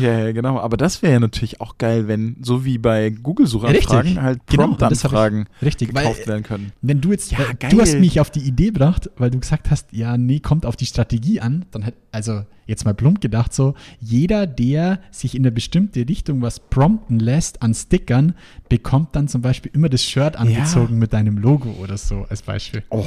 [0.00, 0.58] Ja, ja, genau.
[0.58, 4.20] Aber das wäre ja natürlich auch geil, wenn, so wie bei Google-Suchanfragen, Richtig.
[4.22, 6.72] halt Genau, Prompt-Anfragen Richtig, weil gekauft werden können.
[6.80, 7.70] wenn du jetzt, Ja, weil geil.
[7.70, 10.76] du hast mich auf die Idee gebracht, weil du gesagt hast, ja, nee, kommt auf
[10.76, 15.42] die Strategie an, dann hat, also jetzt mal plump gedacht so, jeder, der sich in
[15.42, 18.34] eine bestimmte Richtung was prompten lässt an Stickern,
[18.72, 22.82] bekommt dann zum Beispiel immer das Shirt angezogen mit deinem Logo oder so als Beispiel.
[22.88, 23.04] Oh.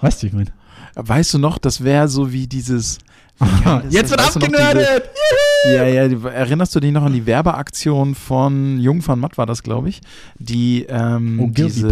[0.00, 0.52] Weißt du, ich meine?
[0.96, 2.98] Weißt du noch, das wäre so wie dieses.
[3.38, 5.04] wie Jetzt wird Weißt abgenördet!
[5.66, 9.62] Ja, ja, erinnerst du dich noch an die Werbeaktion von Jung van Matt war das,
[9.62, 10.00] glaube ich,
[10.40, 11.88] die ähm, Oh, diese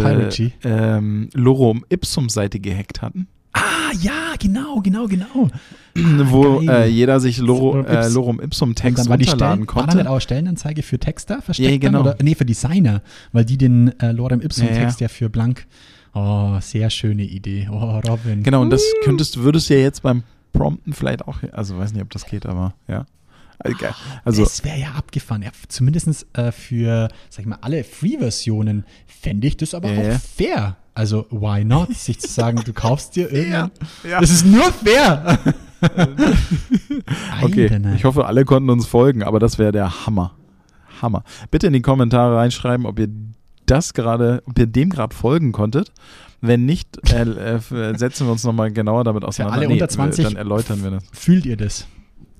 [0.63, 5.49] ähm, Lorem Ipsum Seite gehackt hatten, Ah, ja, genau, genau, genau.
[5.95, 6.69] wo geil.
[6.69, 8.13] äh, jeder sich Loro, Lorem äh, Ipsum.
[8.13, 10.09] Lorem Ipsum Text dann war die runterladen Stellen, war dann nicht konnte.
[10.11, 12.01] auch Stellenanzeige für Texter versteckt Ja, genau.
[12.01, 14.79] Oder, nee, für Designer, weil die den äh, Lorem Ipsum Ja, ja.
[14.79, 15.67] Text ja, für blank.
[16.13, 17.69] Oh, sehr schöne Idee.
[17.71, 18.43] Oh, Robin.
[18.43, 22.01] Genau, und das könntest, würdest du ja jetzt beim Prompten vielleicht auch, also weiß nicht,
[22.01, 23.05] ob das geht, aber ja.
[23.59, 23.95] Also, geil.
[24.23, 25.41] also das wäre ja abgefahren.
[25.41, 30.19] Ja, zumindest äh, für, sag ich mal, alle Free-Versionen fände ich das aber Ja, auch
[30.19, 30.77] fair.
[30.93, 31.93] Also, why not?
[31.93, 33.71] Sich zu sagen, du kaufst dir irgendwann.
[34.09, 34.19] ja.
[34.21, 35.39] Das ist nur fair.
[37.43, 40.31] Okay, ich hoffe, alle konnten uns folgen, aber das wäre der Hammer.
[41.01, 41.23] Hammer.
[41.51, 43.09] Bitte in die Kommentare reinschreiben, ob ihr
[43.65, 45.91] das gerade, ob ihr dem gerade folgen konntet.
[46.41, 47.21] Wenn nicht, äh,
[47.57, 49.59] äh, setzen wir uns nochmal genauer damit auseinander.
[49.59, 51.03] alle unter 20 Dann erläutern wir das.
[51.11, 51.85] Fühlt ihr das?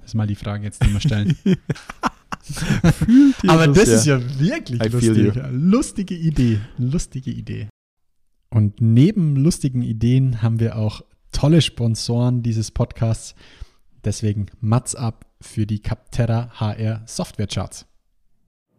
[0.06, 1.36] Das ist mal die Frage jetzt, die wir stellen.
[2.44, 3.96] Fühlt ihr Aber das ja?
[3.96, 5.34] ist ja wirklich I lustig.
[5.50, 6.60] Lustige Idee.
[6.78, 7.70] Lustige Idee.
[8.52, 13.34] Und neben lustigen Ideen haben wir auch tolle Sponsoren dieses Podcasts.
[14.04, 17.88] Deswegen Mats ab für die Capterra HR Software Charts.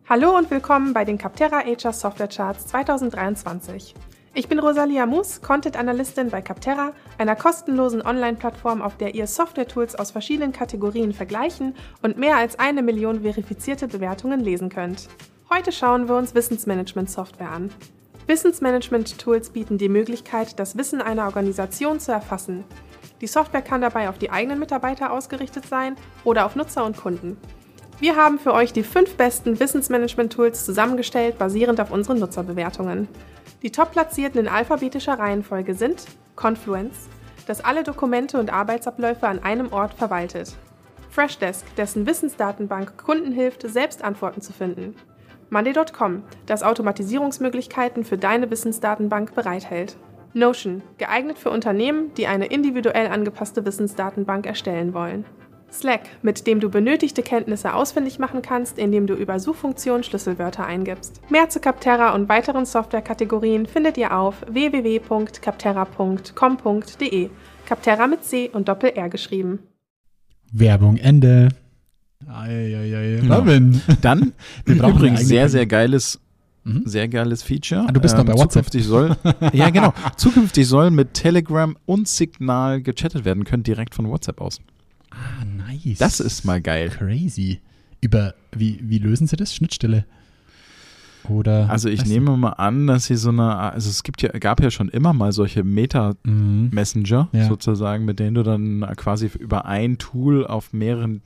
[0.09, 3.97] Hallo und willkommen bei den Capterra HR Software Charts 2023.
[4.39, 9.95] Ich bin Rosalia Mus, Content Analystin bei Capterra, einer kostenlosen Online-Plattform, auf der ihr Software-Tools
[9.95, 15.09] aus verschiedenen Kategorien vergleichen und mehr als eine Million verifizierte Bewertungen lesen könnt.
[15.51, 17.71] Heute schauen wir uns Wissensmanagement-Software an.
[18.27, 22.65] Wissensmanagement-Tools bieten die Möglichkeit, das Wissen einer Organisation zu erfassen.
[23.23, 27.39] Die Software kann dabei auf die eigenen Mitarbeiter ausgerichtet sein oder auf Nutzer und Kunden.
[28.01, 33.09] Wir haben für euch die fünf besten Wissensmanagement-Tools zusammengestellt, basierend auf unseren Nutzerbewertungen.
[33.63, 37.09] Die top-platzierten in alphabetischer Reihenfolge sind Confluence,
[37.47, 40.55] das alle Dokumente und Arbeitsabläufe an einem Ort verwaltet.
[41.09, 44.95] Freshdesk, dessen Wissensdatenbank Kunden hilft, selbst Antworten zu finden.
[45.49, 49.97] Monday.com, das Automatisierungsmöglichkeiten für deine Wissensdatenbank bereithält.
[50.35, 55.25] Notion, geeignet für Unternehmen, die eine individuell angepasste Wissensdatenbank erstellen wollen.
[55.73, 61.21] Slack, mit dem du benötigte Kenntnisse ausfindig machen kannst, indem du über Suchfunktion Schlüsselwörter eingibst.
[61.31, 67.31] Mehr zu Capterra und weiteren Softwarekategorien findet ihr auf www.capterra.com.de.
[67.67, 69.59] Capterra mit C und Doppel-R geschrieben.
[70.53, 71.49] Werbung Ende.
[72.29, 73.21] Eieiei.
[73.21, 73.43] Genau.
[74.01, 74.33] Dann
[74.65, 76.21] Wir brauchen übrigens sehr, sehr geiles,
[76.65, 76.83] Mhm.
[76.85, 77.81] sehr geiles Feature.
[77.83, 78.67] Ähm, Ah, du bist noch bei WhatsApp.
[78.73, 79.17] Zukünftig soll,
[79.53, 84.61] ja genau, zukünftig soll mit Telegram und Signal gechattet werden können, direkt von WhatsApp aus.
[85.11, 85.45] Ah,
[85.85, 85.99] nice.
[85.99, 86.91] Das ist mal geil.
[86.91, 87.61] Crazy.
[88.01, 89.55] Über, wie, wie lösen sie das?
[89.55, 90.05] Schnittstelle?
[91.29, 91.69] Oder?
[91.71, 92.09] Also ich du?
[92.09, 95.13] nehme mal an, dass sie so eine, also es gibt ja, gab ja schon immer
[95.13, 97.39] mal solche Meta-Messenger Mhm.
[97.39, 97.49] Ja.
[97.49, 101.23] sozusagen, mit denen du dann quasi über ein Tool auf mehreren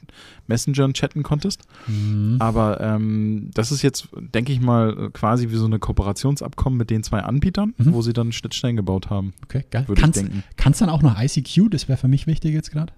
[0.46, 1.62] Messengern chatten konntest.
[1.86, 2.36] Mhm.
[2.40, 7.02] Aber ähm, das ist jetzt, denke ich mal, quasi wie so eine Kooperationsabkommen mit den
[7.02, 7.92] zwei Anbietern, Mhm.
[7.92, 9.32] wo sie dann Schnittstellen gebaut haben.
[9.44, 9.86] Okay, geil.
[9.86, 10.42] Würde ich Kannst, denken.
[10.56, 11.70] kannst dann auch noch ICQ?
[11.70, 12.92] Das wäre für mich wichtig jetzt gerade.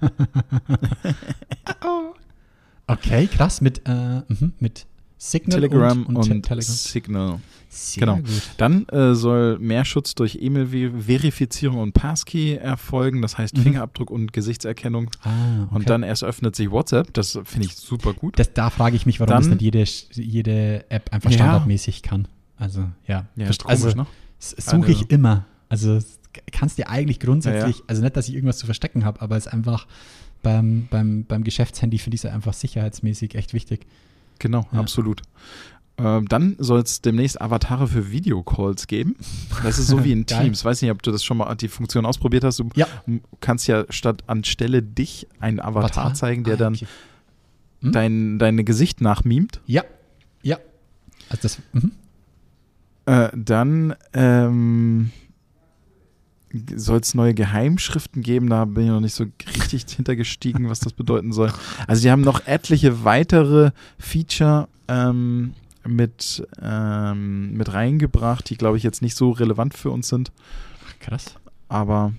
[2.86, 3.60] okay, krass.
[3.60, 4.86] Mit, äh, mhm, mit
[5.22, 6.62] Signal Telegram und, und, Te- Telegram.
[6.62, 7.40] Signal.
[7.68, 8.16] Sehr genau.
[8.16, 8.42] gut.
[8.56, 13.62] Dann äh, soll mehr Schutz durch E-Mail-Verifizierung und Passkey erfolgen, das heißt Mhm.
[13.62, 15.10] Fingerabdruck und Gesichtserkennung.
[15.22, 15.74] Ah, okay.
[15.74, 17.12] Und dann erst öffnet sich WhatsApp.
[17.12, 18.38] Das finde ich super gut.
[18.38, 21.36] Das, da frage ich mich, warum Dann- das nicht jede, jede App einfach Ja.
[21.36, 22.26] standardmäßig kann.
[22.56, 23.26] Also, ja.
[23.36, 24.06] ja, ist komisch, also, ne?
[24.40, 25.44] s- suche ich Also- immer.
[25.68, 25.98] Also,
[26.52, 29.46] kannst dir eigentlich grundsätzlich, Ja, also nicht, dass ich irgendwas zu verstecken habe, aber es
[29.46, 29.86] ist einfach
[30.42, 33.86] beim, beim, beim Geschäftshandy finde ich es einfach sicherheitsmäßig echt wichtig.
[34.40, 34.80] Genau, Ja.
[34.80, 35.22] absolut.
[35.98, 39.16] Ähm, dann soll es demnächst Avatare für Videocalls geben.
[39.62, 40.24] Das ist so wie in.
[40.26, 40.64] Teams.
[40.64, 42.58] Weiß nicht, ob du das schon mal die Funktion ausprobiert hast.
[42.58, 42.86] Du Ja.
[43.40, 46.86] kannst ja statt anstelle dich einen Avatar, zeigen, der Ah, dann okay.
[47.82, 47.92] Hm?
[47.92, 49.60] dein, dein Gesicht nachmimt.
[49.66, 49.84] Ja,
[50.42, 50.56] ja.
[51.28, 51.92] Also das, mhm.
[53.06, 55.10] Äh, dann ähm,
[56.74, 58.48] soll es neue Geheimschriften geben.
[58.50, 61.52] Da bin ich noch nicht so richtig hintergestiegen, was das bedeuten soll.
[61.86, 65.54] Also die haben noch etliche weitere Feature ähm,
[65.86, 70.32] mit, ähm, mit reingebracht, die, glaube ich, jetzt nicht so relevant für uns sind.
[71.00, 71.34] krass.
[71.68, 72.12] Aber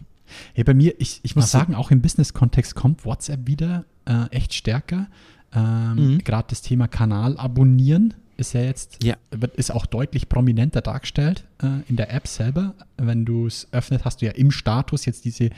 [0.54, 4.54] Hey, bei mir, ich, ich muss sagen, auch im Business-Kontext kommt WhatsApp wieder äh, echt
[4.54, 5.08] stärker.
[5.54, 6.18] Ähm, Mhm.
[6.20, 9.16] Gerade das Thema Kanal abonnieren ist ja jetzt, Ja.
[9.32, 12.74] wird, ist auch deutlich prominenter dargestellt äh, in der App selber.
[12.98, 15.50] Wenn du es öffnet, hast du ja im Status jetzt diese,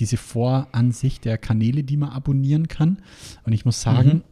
[0.00, 2.98] diese Voransicht der Kanäle, die man abonnieren kann.
[3.44, 4.22] Und ich muss sagen, Mhm.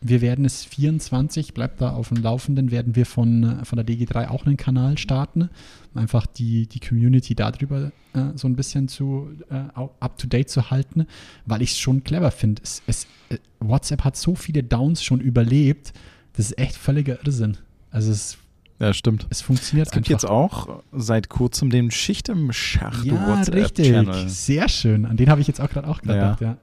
[0.00, 4.28] wir werden es 24, bleibt da auf dem Laufenden, werden wir von, von der DG3
[4.28, 5.50] auch einen Kanal starten.
[5.94, 9.54] um Einfach die, die Community darüber äh, so ein bisschen zu äh,
[10.00, 11.06] up to date zu halten,
[11.46, 12.62] weil ich es schon clever finde.
[12.62, 15.92] Es, es, äh, WhatsApp hat so viele Downs schon überlebt,
[16.36, 17.56] das ist echt völliger Irrsinn.
[17.90, 18.38] Also es,
[18.78, 19.26] ja, stimmt.
[19.30, 20.10] es funktioniert Es gibt einfach.
[20.22, 23.92] jetzt auch seit kurzem den Schicht im Schacht ja, richtig.
[23.92, 24.28] WhatsApp-Channel.
[24.28, 25.06] Sehr schön.
[25.06, 26.12] An den habe ich jetzt auch gerade auch Ja.
[26.12, 26.56] gedacht, ja.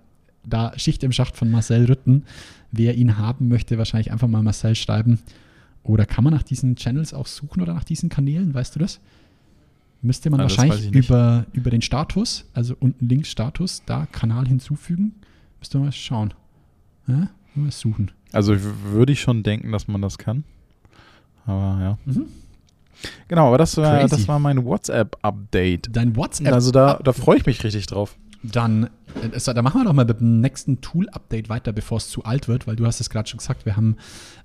[0.45, 2.23] Da Schicht im Schacht von Marcel Rütten.
[2.71, 5.19] Wer ihn haben möchte, wahrscheinlich einfach mal Marcel schreiben.
[5.83, 8.53] Oder kann man nach diesen Channels auch suchen oder nach diesen Kanälen?
[8.53, 8.99] Weißt du das?
[10.01, 15.13] Müsste man das wahrscheinlich über, über den Status, also unten links Status, da Kanal hinzufügen.
[15.59, 16.33] Müsste man mal schauen.
[17.07, 17.29] Ja?
[17.55, 18.11] Mal suchen.
[18.33, 20.43] Also würde ich schon denken, dass man das kann.
[21.45, 21.97] Aber ja.
[22.05, 22.25] Mhm.
[23.27, 24.15] Genau, aber das war, Crazy.
[24.15, 25.89] das war mein WhatsApp-Update.
[25.91, 26.53] Dein WhatsApp.
[26.53, 28.15] Also da, da freue ich mich richtig drauf.
[28.43, 28.89] Dann,
[29.21, 32.47] äh, da machen wir doch mal mit dem nächsten Tool-Update weiter, bevor es zu alt
[32.47, 33.97] wird, weil du hast es gerade schon gesagt, wir haben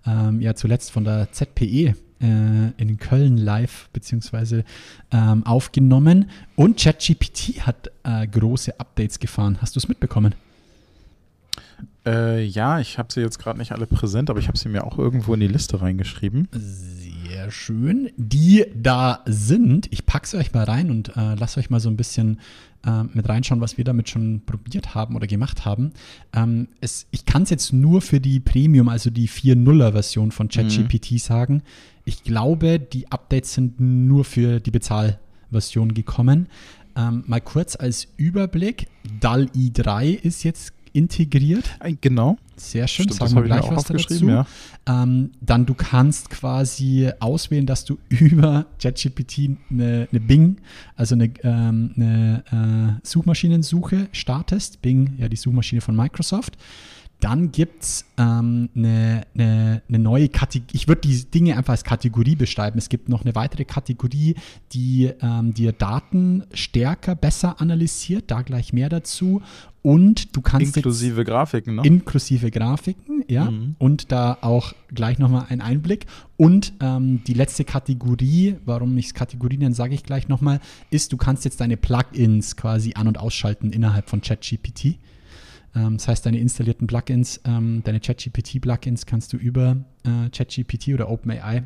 [0.07, 4.65] ähm, ja zuletzt von der ZPE äh, in Köln live beziehungsweise
[5.11, 9.59] ähm, aufgenommen und ChatGPT hat äh, große Updates gefahren.
[9.61, 10.35] Hast du es mitbekommen?
[12.07, 14.85] Äh, ja, ich habe sie jetzt gerade nicht alle präsent, aber ich habe sie mir
[14.85, 16.49] auch irgendwo in die Liste reingeschrieben.
[16.53, 18.11] Sehr schön.
[18.17, 21.91] Die da sind, ich packe sie euch mal rein und äh, lasst euch mal so
[21.91, 22.41] ein bisschen
[22.87, 25.93] äh, mit reinschauen, was wir damit schon probiert haben oder gemacht haben.
[26.33, 31.21] Ähm, es, ich kann es jetzt nur für die Premium, also die 4.0er-Version von ChatGPT
[31.21, 31.63] sagen.
[32.05, 36.49] Ich glaube, die Updates sind nur für die Bezahlversion gekommen.
[36.97, 38.89] Ähm, mal kurz als Überblick.
[39.21, 41.65] DAL-I 3 ist jetzt integriert.
[41.81, 42.39] Äh, Genau.
[42.57, 44.29] Sehr schön, Stimmt, das sagen wir gleich auch was dazu.
[44.29, 44.47] ja.
[44.87, 50.57] Ähm, dann du kannst quasi auswählen, dass du über ChatGPT eine, eine Bing,
[50.97, 54.83] also eine, ähm, eine äh, Suchmaschinensuche startest.
[54.83, 56.57] Bing, ja die Suchmaschine von Microsoft.
[57.21, 60.71] Dann gibt es ähm, eine, eine, eine neue Kategorie.
[60.73, 62.79] Ich würde die Dinge einfach als Kategorie beschreiben.
[62.79, 64.37] Es gibt noch eine weitere Kategorie,
[64.73, 68.31] die ähm, dir Daten stärker, besser analysiert.
[68.31, 69.43] Da gleich mehr dazu.
[69.83, 71.83] Und du kannst jetzt- Inklusive Grafiken, ne?
[71.85, 73.75] inklusive Grafiken, ja, Mhm.
[73.79, 76.07] und da auch gleich nochmal ein Einblick.
[76.37, 81.13] Und ähm, die letzte Kategorie, warum ich es Kategorie nenne, sage ich gleich nochmal, ist,
[81.13, 84.99] du kannst jetzt deine Plugins quasi an- und ausschalten innerhalb von ChatGPT.
[85.75, 91.11] Ähm, das heißt, deine installierten Plugins, ähm, deine ChatGPT-Plugins kannst du über äh, ChatGPT oder
[91.11, 91.65] OpenAI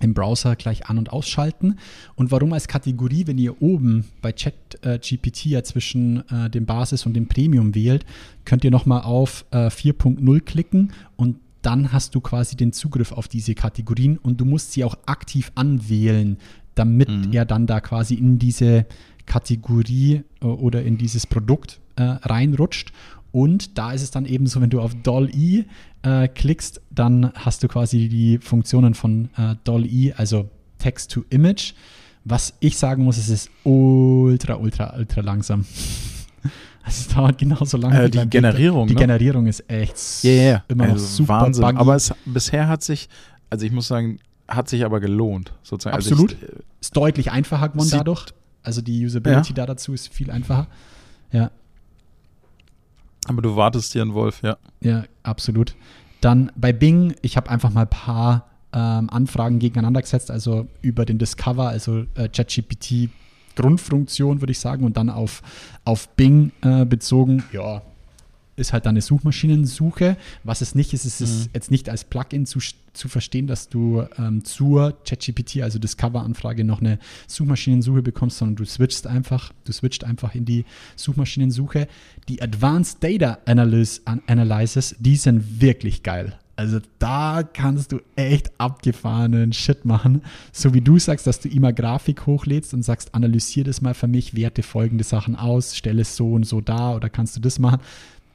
[0.00, 1.78] im Browser gleich an- und ausschalten.
[2.14, 7.14] Und warum als Kategorie, wenn ihr oben bei ChatGPT ja zwischen äh, dem Basis und
[7.14, 8.04] dem Premium wählt,
[8.44, 13.26] könnt ihr nochmal auf äh, 4.0 klicken und dann hast du quasi den Zugriff auf
[13.26, 16.38] diese Kategorien und du musst sie auch aktiv anwählen,
[16.76, 18.86] damit er dann da quasi in diese
[19.26, 22.92] Kategorie äh, oder in dieses Produkt äh, reinrutscht.
[23.32, 25.64] Und da ist es dann eben so, wenn du auf DALL-E
[26.02, 31.74] äh, klickst, dann hast du quasi die Funktionen von äh, DALL-E, also Text to Image.
[32.24, 35.64] Was ich sagen muss, es ist ultra, ultra, ultra langsam.
[36.84, 38.04] Also es dauert genauso lange.
[38.04, 38.30] Äh, die.
[38.30, 39.00] Generierung, Die ne?
[39.00, 40.64] Generierung ist echt ja, ja.
[40.68, 41.62] immer noch Also super Wahnsinn.
[41.62, 41.76] buggy.
[41.76, 43.10] Aber es bisher hat sich,
[43.50, 45.94] also ich muss sagen, hat sich aber gelohnt, sozusagen.
[45.96, 46.32] Absolut.
[46.32, 48.28] Also ich, ist deutlich einfacher geworden dadurch.
[48.62, 49.54] Also die Usability Ja.
[49.56, 50.66] da dazu ist viel einfacher.
[51.30, 51.50] Ja,
[53.28, 54.56] aber du wartest dir einen Wolf, ja.
[54.80, 55.74] Ja, absolut.
[56.20, 61.04] Dann bei Bing, ich habe einfach mal ein paar ähm, Anfragen gegeneinander gesetzt, also über
[61.04, 63.10] den Discover, also äh, ChatGPT
[63.56, 65.42] Grundfunktion, würde ich sagen, und dann auf,
[65.84, 67.44] auf Bing äh, bezogen.
[67.52, 67.82] Ja,
[68.58, 70.16] ist halt dann eine Suchmaschinensuche.
[70.44, 71.50] Was es nicht ist, ist es Mhm.
[71.54, 72.58] jetzt nicht als Plugin zu,
[72.92, 78.64] zu verstehen, dass du ähm, zur ChatGPT, also Discover-Anfrage, noch eine Suchmaschinensuche bekommst, sondern du
[78.64, 80.64] switchst einfach, du switcht einfach in die
[80.96, 81.88] Suchmaschinensuche.
[82.28, 86.36] Die Advanced Data Analysis, An- Analysis, die sind wirklich geil.
[86.56, 90.22] Also da kannst du echt abgefahrenen Shit machen.
[90.52, 94.08] So wie du sagst, dass du immer Grafik hochlädst und sagst, analysier das mal für
[94.08, 97.60] mich, werte folgende Sachen aus, stelle es so und so dar oder kannst du das
[97.60, 97.80] machen.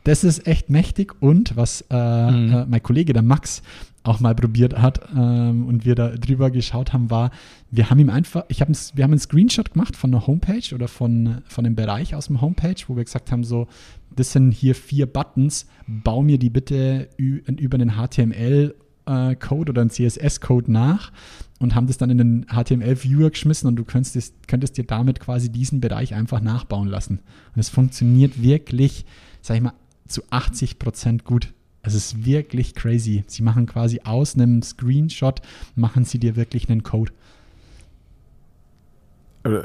[0.03, 2.53] Das ist echt mächtig und was äh, Mhm.
[2.53, 3.61] äh, mein Kollege, der Max,
[4.05, 7.31] auch mal probiert hat ähm, und wir da drüber geschaut haben, war,
[7.71, 10.89] wir haben ihm einfach, ich hab, wir haben einen Screenshot gemacht von einer Homepage oder
[10.89, 13.67] von, von einem Bereich aus dem Homepage, wo wir gesagt haben, so,
[14.13, 19.89] das sind hier vier Buttons, bau mir die bitte ü- über einen HTML-Code oder einen
[19.89, 21.11] CSS-Code nach
[21.59, 25.49] und haben das dann in den HTML-Viewer geschmissen und du könntest, könntest dir damit quasi
[25.49, 27.19] diesen Bereich einfach nachbauen lassen.
[27.55, 29.05] Und es funktioniert wirklich,
[29.41, 29.73] sag ich mal,
[30.07, 31.53] zu 80 Prozent gut.
[31.81, 33.23] Es ist wirklich crazy.
[33.27, 35.41] Sie machen quasi aus einem Screenshot,
[35.75, 37.11] machen sie dir wirklich einen Code.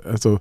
[0.05, 0.39] Also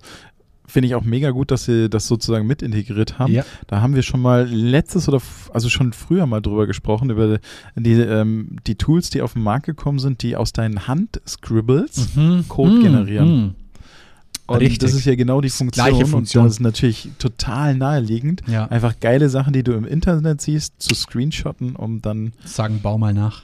[0.65, 3.31] finde ich auch mega gut, dass sie das sozusagen mit integriert haben.
[3.31, 3.45] Ja.
[3.67, 5.21] Da haben wir schon mal letztes oder
[5.53, 7.39] also schon früher mal drüber gesprochen, über
[7.75, 12.10] die, ähm, die Tools, die auf den Markt gekommen sind, die aus deinen Hand-Scribbles
[12.49, 13.29] Code Mm, generieren.
[13.45, 13.55] mm.
[14.47, 14.79] Und Richtig.
[14.79, 15.86] das ist ja genau die Funktion.
[15.86, 16.43] gleiche Funktion.
[16.43, 18.41] Und das ist natürlich total naheliegend.
[18.47, 18.65] Ja.
[18.67, 22.31] Einfach geile Sachen, die du im Internet siehst, zu screenshotten, um dann.
[22.45, 23.43] Sagen, bau mal nach.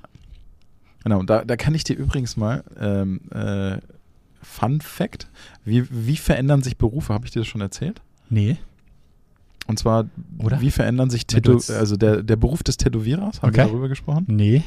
[1.04, 3.78] Genau, und da, da kann ich dir übrigens mal ähm, äh,
[4.42, 5.28] Fun Fact:
[5.66, 7.14] wie, wie verändern sich Berufe?
[7.14, 8.02] Habe ich dir das schon erzählt?
[8.30, 8.56] Nee.
[9.68, 10.06] Und zwar,
[10.40, 10.62] Oder?
[10.62, 13.42] wie verändern sich Tätow also der, der Beruf des Tätowierers?
[13.42, 13.70] Haben wir Okay.
[13.72, 14.26] darüber gesprochen?
[14.28, 14.64] Nee.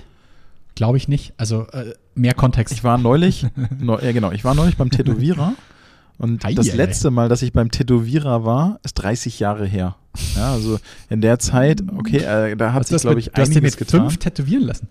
[0.74, 1.32] Glaube ich nicht.
[1.38, 2.74] Also äh, mehr Kontext.
[2.74, 3.46] Ich war neulich,
[3.80, 5.54] neu, ja genau, ich war neulich beim Tätowierer
[6.18, 9.96] und Ei, das letzte Mal, dass ich beim Tätowierer war, ist 30 Jahre her.
[10.34, 10.78] Ja, also
[11.10, 13.56] in der Zeit, okay, äh, da hat Hast sich, glaube mit- ich, du hast dir
[13.58, 14.00] einiges mit getan.
[14.08, 14.88] fünf tätowieren lassen.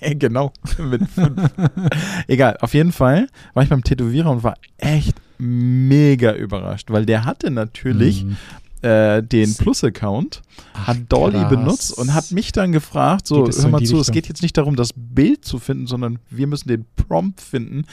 [0.18, 1.40] genau, mit fünf.
[2.28, 7.24] Egal, auf jeden Fall war ich beim Tätowierer und war echt mega überrascht, weil der
[7.24, 8.36] hatte natürlich Mhm.
[8.82, 10.42] äh, den Plus-Account,
[10.74, 11.48] hat Dolly krass.
[11.50, 14.12] benutzt und hat mich dann gefragt, so, es hör mal zu, es Richtung?
[14.14, 17.84] geht jetzt nicht darum, das Bild zu finden, sondern wir müssen den Prompt finden,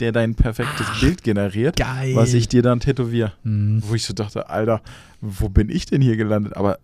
[0.00, 2.14] der dein perfektes Bild generiert, geil.
[2.14, 3.32] was ich dir dann tätowiere.
[3.42, 3.82] Mhm.
[3.84, 4.80] Wo ich so dachte, Alter,
[5.20, 6.56] wo bin ich denn hier gelandet?
[6.56, 6.78] Aber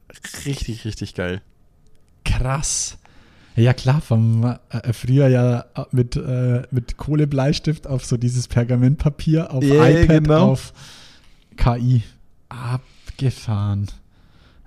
[0.45, 1.43] richtig, richtig geil.
[2.25, 2.99] Krass.
[3.55, 9.63] Ja klar, vom äh, früher ja mit, äh, mit Kohlebleistift auf so dieses Pergamentpapier, auf
[9.63, 10.53] ja, iPad, genau.
[10.53, 10.73] auf
[11.57, 12.03] KI.
[12.49, 13.89] Abgefahren.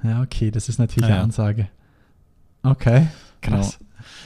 [0.03, 1.23] Ja, okay, das ist natürlich Ja, eine.
[1.23, 1.67] Ansage.
[2.61, 3.07] Okay,
[3.51, 3.79] krass.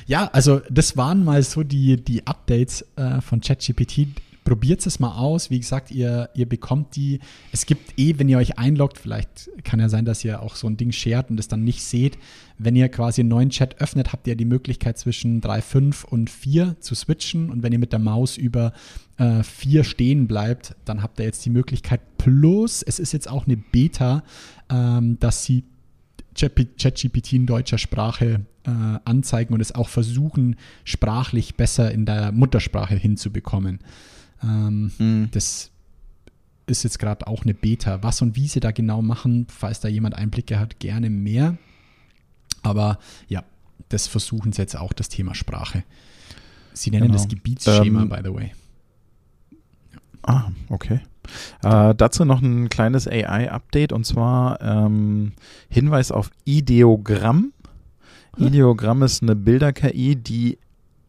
[0.09, 4.07] Ja, also das waren mal so die, die Updates äh, von ChatGPT.
[4.43, 5.51] Probiert es mal aus.
[5.51, 7.19] Wie gesagt, ihr, ihr bekommt die.
[7.51, 10.65] Es gibt eh, wenn ihr euch einloggt, vielleicht kann ja sein, dass ihr auch so
[10.65, 12.17] ein Ding shared und es dann nicht seht.
[12.57, 16.77] Wenn ihr quasi einen neuen Chat öffnet, habt ihr die Möglichkeit zwischen 3.5 und 4
[16.79, 17.51] zu switchen.
[17.51, 18.73] Und wenn ihr mit der Maus über
[19.17, 22.01] äh, 4 stehen bleibt, dann habt ihr jetzt die Möglichkeit.
[22.17, 24.23] Plus, es ist jetzt auch eine Beta,
[24.71, 25.63] ähm, dass sie
[26.35, 28.69] ChatGPT in deutscher Sprache äh,
[29.05, 33.79] anzeigen und es auch versuchen, sprachlich besser in der Muttersprache hinzubekommen.
[34.43, 35.29] Ähm, Mhm.
[35.31, 35.71] Das
[36.67, 38.03] ist jetzt gerade auch eine Beta.
[38.03, 41.57] Was und wie sie da genau machen, falls da jemand Einblicke hat, gerne mehr.
[42.61, 43.43] Aber ja,
[43.89, 45.83] das versuchen sie jetzt auch, das Thema Sprache.
[46.73, 47.13] Sie nennen Genau.
[47.17, 48.51] das Gebietsschema, Ähm, by the way.
[50.23, 50.99] Ah, okay.
[51.63, 55.33] Äh, dazu noch ein kleines AI-Update und zwar ähm,
[55.69, 57.53] Hinweis auf Ideogramm.
[58.37, 60.59] Ideogramm ist eine Bilder-KI, die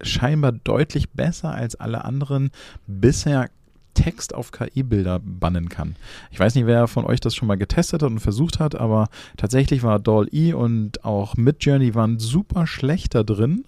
[0.03, 2.51] scheinbar deutlich besser als alle anderen
[2.87, 3.51] bisher
[3.95, 5.97] Text auf KI-Bilder bannen kann.
[6.31, 9.09] Ich weiß nicht, wer von euch das schon mal getestet hat und versucht hat, aber
[9.37, 13.65] tatsächlich war Doll-E und auch Midjourney waren super schlecht da drin,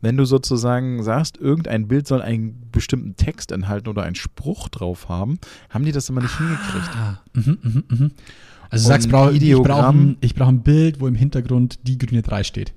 [0.00, 5.08] wenn du sozusagen sagst, irgendein Bild soll einen bestimmten Text enthalten oder einen Spruch drauf
[5.08, 5.38] haben,
[5.70, 6.90] haben die das immer nicht hingekriegt.
[6.96, 8.10] Ah, mhm, mhm, mhm.
[8.68, 12.22] Also du sagst, brauch, ich brauche ein, brauch ein Bild, wo im Hintergrund die grüne
[12.22, 12.72] 3 steht.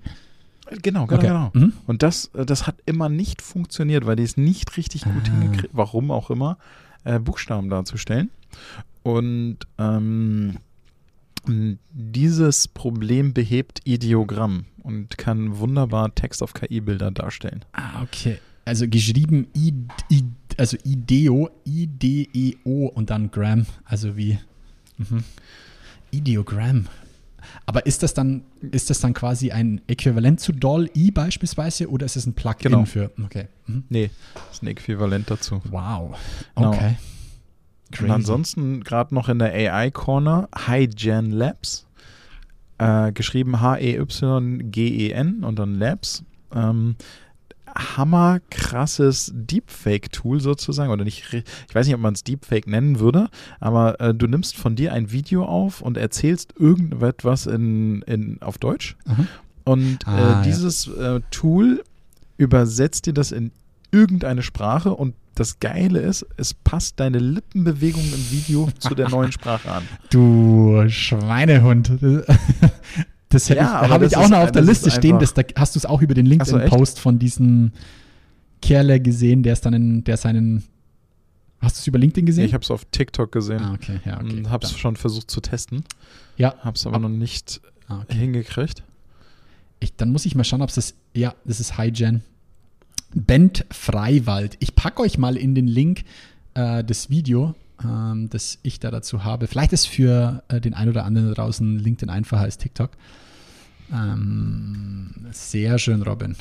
[0.84, 1.28] Genau, genau, Okay.
[1.28, 1.52] genau.
[1.54, 1.74] Mhm.
[1.88, 5.40] Und das, äh, das hat immer nicht funktioniert, weil die es nicht richtig gut Ah.
[5.40, 6.58] hingekriegt, warum auch immer,
[7.10, 8.30] äh, Buchstaben darzustellen.
[9.04, 10.58] Und ähm,
[11.92, 17.66] dieses Problem behebt Ideogramm und kann wunderbar Text auf KI-Bilder darstellen.
[17.72, 18.38] Ah, okay.
[18.66, 19.74] Also geschrieben I,
[20.12, 20.24] I,
[20.58, 24.38] also Ideo, I-D-E-O und dann Gram, also wie
[24.98, 25.24] mhm.
[26.12, 26.88] Ideogramm.
[27.66, 32.16] Aber ist das dann, ist das dann quasi ein Äquivalent zu Doll-E beispielsweise oder ist
[32.16, 32.86] es ein Plugin Genau.
[32.86, 33.48] für, okay.
[33.68, 33.84] Mhm.
[33.90, 34.10] Nee,
[34.52, 35.62] ist ein Äquivalent dazu.
[35.70, 36.18] Wow.
[36.56, 36.70] Genau.
[36.74, 36.96] Okay.
[38.02, 41.88] Und ansonsten gerade noch in der AI-Corner HiGen Labs,
[42.78, 46.24] äh, geschrieben H-E-Y-G-E-N und dann Labs.
[46.54, 46.96] Ähm,
[47.76, 53.30] hammer krasses Deepfake-Tool sozusagen, oder nicht, ich weiß nicht, ob man es Deepfake nennen würde,
[53.60, 58.58] aber äh, du nimmst von dir ein Video auf und erzählst irgendetwas in, in, auf
[58.58, 59.26] Deutsch Aha.
[59.66, 60.42] Und Ah, äh, ja.
[60.44, 61.84] dieses äh, Tool
[62.38, 63.52] übersetzt dir das in
[63.92, 69.32] irgendeine Sprache und das Geile ist, es passt deine Lippenbewegung im Video zu der neuen
[69.34, 69.84] Sprache an.
[70.10, 71.92] Du Schweinehund.
[73.30, 75.20] Das Ja, habe ich auch ist- noch auf der Liste stehen.
[75.20, 76.58] Das, da hast du es auch über den Ach so?
[76.58, 77.72] LinkedIn-Post von diesem
[78.62, 80.64] Kerle gesehen, der ist dann in, der seinen.
[81.62, 82.46] Hast du es über LinkedIn gesehen?
[82.46, 84.44] Ich habe es auf TikTok gesehen ah, okay, ja, okay.
[84.48, 85.84] habe es schon versucht zu testen,
[86.38, 87.60] Ja, habe es aber Ab- noch nicht
[87.90, 88.18] ah, okay.
[88.18, 88.84] hingekriegt.
[89.82, 90.94] Ich, dann muss ich mal schauen, ob es das.
[91.14, 92.24] Ja, das ist HiGen.
[93.14, 94.56] Bent Freiwald.
[94.60, 96.04] Ich packe euch mal in den Link
[96.54, 99.48] äh, das Video, ähm, das ich da dazu habe.
[99.48, 102.92] Vielleicht ist für äh, den einen oder anderen draußen LinkedIn einfacher als TikTok.
[103.92, 106.36] Ähm, sehr schön, Robin.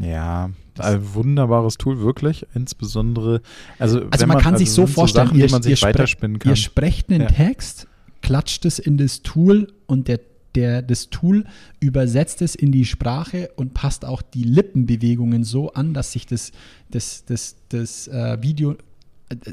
[0.00, 2.46] Ja, ein wunderbares Tool, wirklich.
[2.54, 3.40] Insbesondere,
[3.78, 5.82] also, Also wenn man kann sich also so sind vorstellen, Sachen, ihr, die man sich
[5.82, 6.50] weiterspinnen kann.
[6.50, 7.28] ihr sprecht einen Ja.
[7.28, 7.86] Text,
[8.20, 10.20] klatscht es in das Tool und der,
[10.54, 11.44] der, das Tool
[11.80, 16.50] übersetzt es in die Sprache und passt auch die Lippenbewegungen so an, dass sich das,
[16.90, 18.76] das, das, das äh, Video,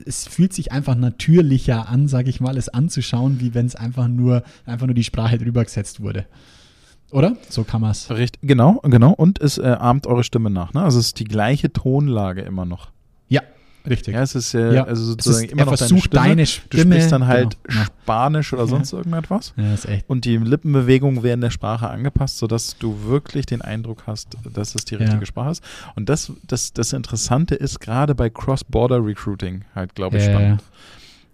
[0.06, 4.08] es fühlt sich einfach natürlicher an, sage ich mal, es anzuschauen, wie wenn es einfach
[4.08, 6.26] nur, einfach nur die Sprache drüber gesetzt wurde.
[7.12, 7.38] Oder?
[7.50, 8.08] So kann man es.
[8.42, 9.12] Genau, genau.
[9.12, 10.74] Und es äh, ahmt eure Stimme nach.
[10.74, 10.82] Ne?
[10.82, 12.92] Also es ist die gleiche Tonlage immer noch.
[13.90, 14.14] Richtig.
[14.14, 14.84] Ja, es ist äh, Ja.
[14.86, 16.68] also sozusagen ist- immer er noch versucht deine deine Stimme.
[16.68, 17.84] Stimme- Du sprichst dann halt genau.
[17.84, 19.54] Spanisch oder sonst irgendetwas.
[19.58, 20.10] Ja, ist echt.
[20.10, 24.86] Und die Lippenbewegungen werden der Sprache angepasst, sodass du wirklich den Eindruck hast, dass es
[24.86, 25.26] die richtige Ja.
[25.26, 25.64] Sprache ist.
[25.96, 30.64] Und das, das, das Interessante ist gerade bei Cross-Border Recruiting halt, glaube ich, spannend.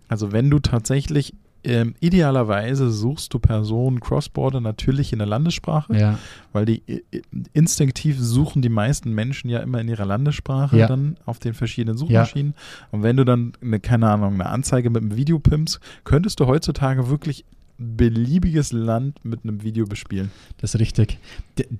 [0.07, 6.19] Also wenn du tatsächlich ähm, idealerweise suchst du Personen Cross-Border natürlich in der Landessprache, Ja,
[6.53, 7.21] weil die i- i-
[7.53, 10.87] instinktiv suchen die meisten Menschen ja immer in ihrer Landessprache Ja.
[10.87, 12.53] dann auf den verschiedenen Suchmaschinen.
[12.91, 16.47] Und wenn du dann eine, keine Ahnung, eine Anzeige mit einem Video pimpst, könntest du
[16.47, 17.45] heutzutage wirklich
[17.77, 20.31] beliebiges Land mit einem Video bespielen.
[20.57, 21.17] Das ist richtig.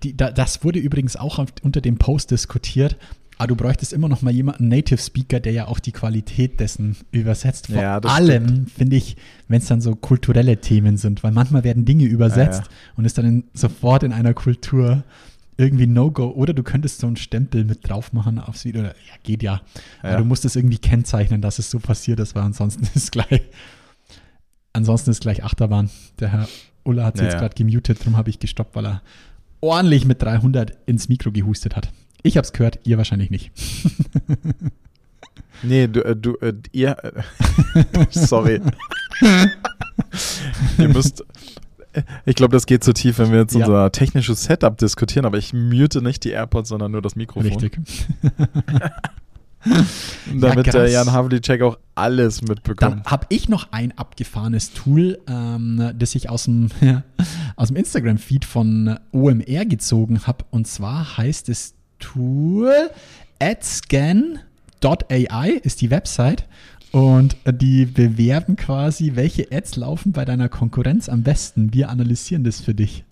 [0.04, 2.96] Die, da, das wurde übrigens auch unter dem Post diskutiert.
[3.40, 6.98] Aber du bräuchtest immer noch mal jemanden, Native Speaker, der ja auch die Qualität dessen
[7.12, 7.68] übersetzt.
[7.68, 9.16] Vor Ja, allem finde ich,
[9.48, 13.18] wenn es dann so kulturelle Themen sind, weil manchmal werden Dinge übersetzt Ja, und ist
[13.18, 15.06] dann in, sofort in einer Kultur
[15.56, 16.32] irgendwie No-Go.
[16.32, 18.84] Oder du könntest so einen Stempel mit drauf machen aufs Video.
[18.84, 18.92] Ja,
[19.24, 19.62] geht ja.
[20.02, 23.42] Aber du musst es irgendwie kennzeichnen, dass es so passiert ist, weil ansonsten ist gleich,
[24.74, 25.90] ansonsten ist gleich Achterbahn.
[26.20, 26.48] Der Herr
[26.84, 29.02] Ulla hat es jetzt gerade gemutet, darum habe ich gestoppt, weil er
[29.62, 31.90] ordentlich mit 300 ins Mikro gehustet hat.
[32.24, 33.52] Ich habe es gehört, ihr wahrscheinlich nicht.
[35.62, 37.12] Nee, du, äh, du äh, ihr, äh,
[38.12, 38.62] sorry.
[40.78, 41.22] ihr müsst,
[42.26, 43.66] ich glaube, das geht zu tief, wenn wir jetzt Ja.
[43.66, 47.52] unser technisches Setup diskutieren, aber ich mute nicht die AirPods, sondern nur das Mikrofon.
[47.52, 47.78] Richtig.
[50.34, 50.90] Damit Ja, der.
[50.90, 52.82] Jan Havlicek auch alles mitbekommt.
[52.82, 56.70] Dann habe ich noch ein abgefahrenes Tool, ähm, das ich aus dem,
[57.58, 60.46] aus dem Instagram-Feed von OMR gezogen habe.
[60.52, 62.90] Und zwar heißt das Tool
[63.40, 64.42] adscan.ai
[65.64, 66.46] ist die Website.
[66.92, 71.72] Und die bewerben quasi, welche Ads laufen bei deiner Konkurrenz am besten.
[71.72, 73.04] Wir analysieren das für dich.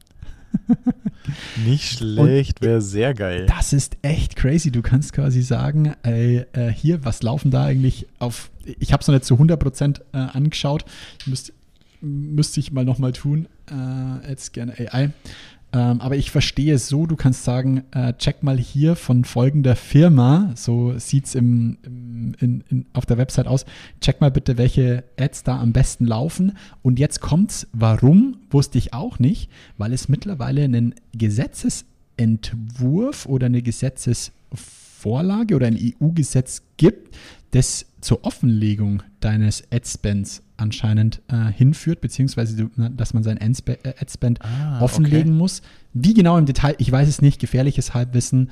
[1.65, 3.45] Nicht schlecht, wäre sehr geil.
[3.45, 4.71] Das ist echt crazy.
[4.71, 8.49] Du kannst quasi sagen, ey, äh, hier, was laufen da eigentlich auf.
[8.79, 10.85] Ich habe es noch nicht zu 100% äh, angeschaut.
[11.25, 11.53] Müsste
[12.01, 13.47] müsste ich mal nochmal tun.
[13.71, 15.11] Äh, jetzt gerne AI.
[15.73, 19.75] Ähm, aber ich verstehe es so, du kannst sagen, äh, check mal hier von folgender
[19.75, 23.65] Firma, so sieht es im, im, in, in, auf der Website aus,
[23.99, 26.57] check mal bitte, welche Ads da am besten laufen.
[26.83, 33.61] Und jetzt kommt's, warum, wusste ich auch nicht, weil es mittlerweile einen Gesetzesentwurf oder eine
[33.61, 37.13] Gesetzesvorlage oder ein EU-Gesetz gibt,
[37.51, 44.81] das zur Offenlegung deines Adspends anscheinend äh, hinführt, beziehungsweise dass man sein äh, Adspend Ah,
[44.81, 45.61] offenlegen muss.
[45.93, 48.49] Wie genau im Detail, ich weiß es nicht, gefährliches Halbwissen,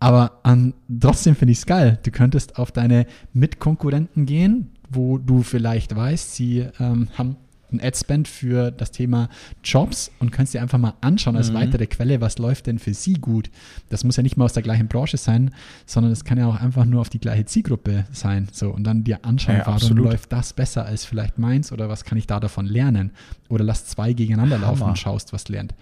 [0.00, 1.98] aber ähm, trotzdem finde ich es geil.
[2.02, 7.36] Du könntest auf deine Mitkonkurrenten gehen, wo du vielleicht weißt, sie ähm, haben
[7.72, 9.28] ein Adspend für das Thema
[9.62, 11.54] Jobs und kannst dir einfach mal anschauen als Mhm.
[11.56, 13.50] weitere Quelle, was läuft denn für sie gut.
[13.90, 15.50] Das muss ja nicht mal aus der gleichen Branche sein,
[15.86, 18.48] sondern es kann ja auch einfach nur auf die gleiche Zielgruppe sein.
[18.52, 20.04] So, und dann dir anschauen, Ja, warum absolut.
[20.04, 23.10] läuft das besser als vielleicht meins oder was kann ich da davon lernen?
[23.48, 24.90] Oder lass zwei gegeneinander laufen Hammer.
[24.90, 25.74] und schaust, was lernt.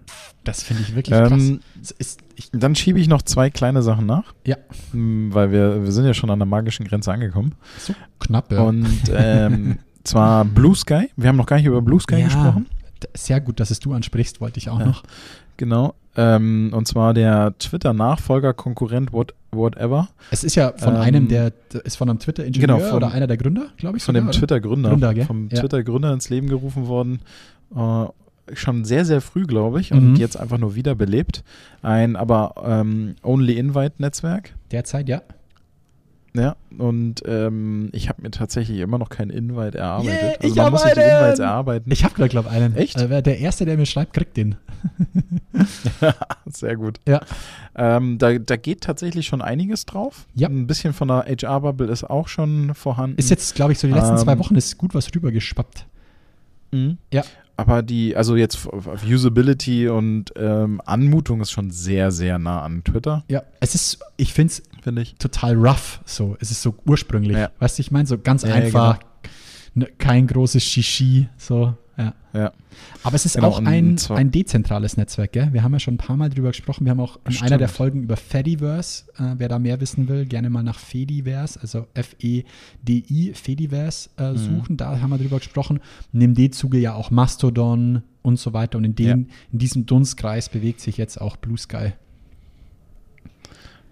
[0.45, 1.33] Das finde ich wirklich krass.
[1.33, 4.57] Ähm, Es ist, ich, dann schiebe ich noch zwei kleine Sachen nach, ja,
[4.93, 7.55] m, weil wir, wir sind ja schon an der magischen Grenze angekommen.
[7.79, 8.61] so knapp, ja.
[8.63, 11.11] Und ähm, zwar Blue Sky.
[11.17, 12.25] Wir haben noch gar nicht über Blue Sky Ja.
[12.27, 12.67] gesprochen.
[13.15, 14.87] Sehr gut, dass es du ansprichst, wollte ich auch Ja.
[14.87, 15.03] noch.
[15.57, 15.95] Genau.
[16.17, 20.09] Ähm, und zwar der Twitter-Nachfolger, Konkurrent, what, whatever.
[20.31, 21.53] Es ist ja von Ähm, einem, der
[21.85, 24.03] ist von einem Twitter-Ingenieur genau, oder einer der Gründer, glaube ich.
[24.03, 24.39] Von sogar, dem?
[24.39, 24.91] Twitter-Gründer.
[24.91, 25.15] Gründer?
[25.27, 25.61] Vom Ja.
[25.61, 27.21] Twitter-Gründer ins Leben gerufen worden.
[27.75, 28.05] Äh,
[28.55, 29.93] schon sehr, sehr früh, glaube ich.
[29.93, 30.17] Und Mhm.
[30.17, 31.43] jetzt einfach nur wiederbelebt.
[31.83, 34.55] Ein aber ähm, Only-Invite-Netzwerk.
[34.71, 35.23] Derzeit, ja.
[36.33, 40.13] Ja, und ähm, ich habe mir tatsächlich immer noch keinen Invite erarbeitet.
[40.23, 41.01] Yeah, also ich man muss sich die!
[41.01, 41.91] Invites erarbeiten.
[41.91, 42.77] Ich habe gerade, glaube ich, einen.
[42.77, 43.01] Echt?
[43.01, 44.55] Äh, der Erste, der mir schreibt, kriegt den.
[46.47, 47.01] Sehr gut.
[47.07, 47.21] Ja.
[47.75, 50.27] Ähm, da, da geht tatsächlich schon einiges drauf.
[50.35, 50.49] Ja.
[50.49, 53.17] Ein bisschen von der HR-Bubble ist auch schon vorhanden.
[53.19, 55.87] Ist jetzt, glaube ich, so die letzten Ähm, zwei Wochen ist gut was rübergeschwappt.
[56.71, 56.99] Mhm.
[57.13, 57.23] Ja.
[57.61, 62.63] Aber die, also jetzt f- f- Usability und ähm, Anmutung ist schon sehr, sehr nah
[62.63, 65.15] an Twitter, Ja, es ist, ich finde es finde ich.
[65.17, 66.37] total rough, so.
[66.41, 67.37] Es ist so ursprünglich.
[67.37, 67.51] Ja.
[67.59, 68.99] Weißt du, ich meine, so ganz Ja, einfach,
[69.75, 72.15] ne, kein großes Shishi, so, ja.
[72.33, 72.53] Ja.
[73.03, 75.53] Aber es ist Genau, auch ein, ein dezentrales Netzwerk, gell?
[75.53, 76.85] Wir haben ja schon ein paar Mal drüber gesprochen.
[76.87, 77.51] Wir haben auch in Stimmt.
[77.51, 81.59] einer der Folgen über Fediverse, äh, wer da mehr wissen will, gerne mal nach Fediverse,
[81.61, 84.37] also F-E-D-I, Fediverse äh, Mhm.
[84.37, 84.77] suchen.
[84.77, 85.81] Da haben wir drüber gesprochen.
[86.13, 88.79] Und in dem Zuge ja auch Mastodon und so weiter.
[88.79, 91.93] Und in, den, in diesem Dunstkreis bewegt sich jetzt auch Blue Sky.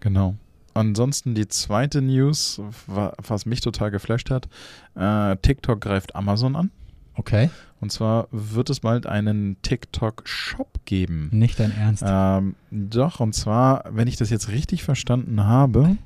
[0.01, 0.37] Genau.
[0.75, 4.49] Ansonsten die zweite News, wa- was mich total geflasht hat,
[4.95, 6.71] äh, TikTok greift Amazon an.
[7.15, 7.51] Okay.
[7.81, 11.29] Und zwar wird es bald einen TikTok-Shop geben.
[11.33, 12.03] Nicht dein Ernst.
[12.07, 15.97] Ähm, doch, und zwar, wenn ich das jetzt richtig verstanden habe,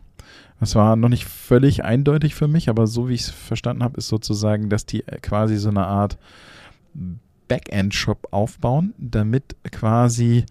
[0.60, 3.96] das war noch nicht völlig eindeutig für mich, aber so wie ich es verstanden habe,
[3.96, 6.18] ist sozusagen, dass die äh, quasi so eine Art
[7.48, 10.44] Backend-Shop aufbauen, damit quasi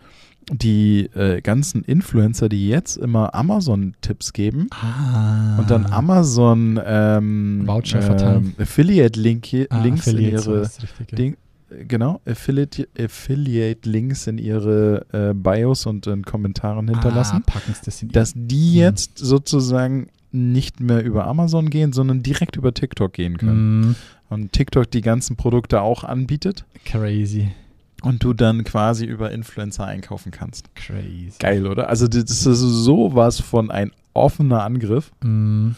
[0.52, 5.58] die äh, ganzen Influencer, die jetzt immer Amazon-Tipps geben ah.
[5.60, 8.54] und dann Amazon ähm, Voucher verteilen.
[8.58, 11.16] ähm, Affiliate-Links Ah, in Affiliate, so ihre Richtige.
[11.16, 11.38] Ding,
[11.70, 18.10] äh, genau, Affiliate, Affiliate-Links in ihre äh, Bios und in Kommentaren hinterlassen, Ah, das in
[18.10, 18.76] dass die Mhm.
[18.78, 23.82] jetzt sozusagen nicht mehr über Amazon gehen, sondern direkt über TikTok gehen können.
[23.89, 23.95] Mm,
[24.30, 27.49] Und TikTok die ganzen Produkte auch anbietet crazy.
[28.02, 30.74] Und du dann quasi über Influencer einkaufen kannst.
[30.76, 31.34] Crazy.
[31.39, 31.88] Geil, oder?
[31.89, 35.12] Also das ist sowas von ein offener Angriff.
[35.24, 35.72] Mm,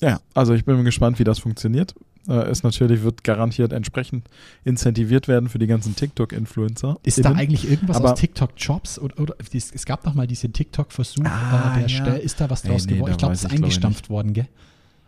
[0.00, 1.94] Ja, also ich bin gespannt, wie das funktioniert.
[2.28, 4.28] Äh, es natürlich wird garantiert entsprechend
[4.64, 6.98] incentiviert werden für die ganzen TikTok-Influencer.
[7.02, 8.98] ist da eigentlich irgendwas Aber- aus TikTok-Jobs?
[8.98, 12.04] Oder, oder es, gab noch mal diesen TikTok-Versuch, Ah, äh, der ja.
[12.14, 13.12] Ist da was draus nee, geworden?
[13.12, 14.48] Ich glaube, es ist glaub eingestampft worden, gell?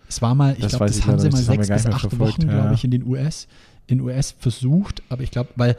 [0.08, 1.84] Es war mal, ich Das glaube, das ich haben leider sie mal das haben sechs
[1.84, 2.52] bis acht verfolgt, Wochen, ja.
[2.60, 3.48] glaube ich, in den US,
[3.86, 5.02] in US versucht.
[5.08, 5.70] Aber ich glaube, weil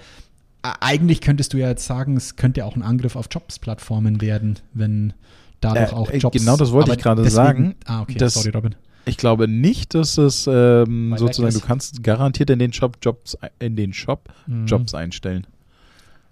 [0.63, 4.59] äh, eigentlich könntest du ja jetzt sagen, es könnte auch ein Angriff auf Jobs-Plattformen werden,
[4.73, 5.13] wenn
[5.61, 6.37] dadurch Äh, auch äh, Jobs.
[6.37, 8.75] genau das wollte ich gerade sagen, Ah, okay, dass- sorry, Robin.
[9.05, 13.77] Ich glaube nicht, dass es ähm, sozusagen, du kannst garantiert in den Shop Jobs in
[13.77, 14.65] den Shop Mhm.
[14.67, 15.47] Jobs einstellen.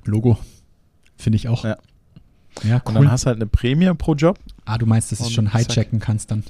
[0.03, 0.37] Logo.
[1.17, 1.63] Finde ich auch.
[1.63, 1.77] Ja.
[2.63, 2.93] Ja, Und cool.
[2.95, 4.39] dann hast du halt eine Prämie pro Job.
[4.65, 6.43] ah, du meinst, dass du und schon hijacken kannst dann?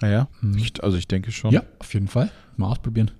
[0.00, 0.58] Naja, Mhm.
[0.58, 1.52] ich, also ich denke schon.
[1.52, 2.30] Ja, auf jeden Fall.
[2.56, 3.10] Mal ausprobieren.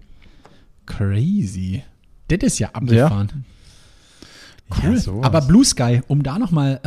[0.86, 1.82] Crazy.
[2.28, 3.28] Das ist ja abgefahren.
[4.70, 4.96] Ja, Cool.
[4.98, 5.24] sowas.
[5.26, 6.80] Aber Blue Sky, um da nochmal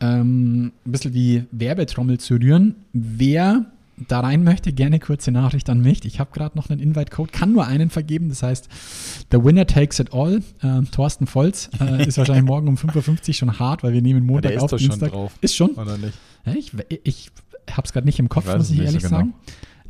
[0.00, 3.66] äh, ähm, ein bisschen die Werbetrommel zu rühren, wer
[4.06, 6.04] da rein möchte, gerne kurze Nachricht an mich.
[6.04, 8.28] Ich habe gerade noch einen Invite-Code, kann nur einen vergeben.
[8.28, 8.68] Das heißt,
[9.32, 10.40] the winner takes it all.
[10.62, 14.20] Ähm, Thorsten Volz äh, ist wahrscheinlich morgen um 5.50 Uhr schon hart, weil wir nehmen
[14.24, 15.10] Ja, Montag ist auf, schon Dienstag.
[15.10, 15.32] drauf.
[15.40, 15.70] Ist schon?
[15.72, 16.14] Oder nicht?
[16.46, 16.72] Ja, ich
[17.02, 17.30] ich
[17.72, 19.28] habe es gerade nicht im Kopf, Ich muss ich nicht so ehrlich genau.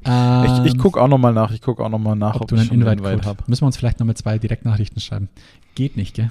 [0.05, 0.65] Sagen.
[0.65, 1.51] Ich, ich Ähm, gucke auch nochmal nach.
[1.53, 3.45] Ich gucke auch nochmal nach, ob, ob, du ich einen Invite, Invite habe.
[3.47, 5.29] Müssen wir uns vielleicht noch mit zwei Direktnachrichten schreiben.
[5.75, 6.31] Geht nicht, gell?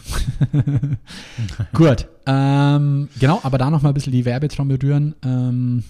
[1.74, 2.08] Gut.
[2.26, 5.16] Ähm, genau, aber da noch mal ein bisschen die Werbetrommel rühren.
[5.24, 5.84] Ähm,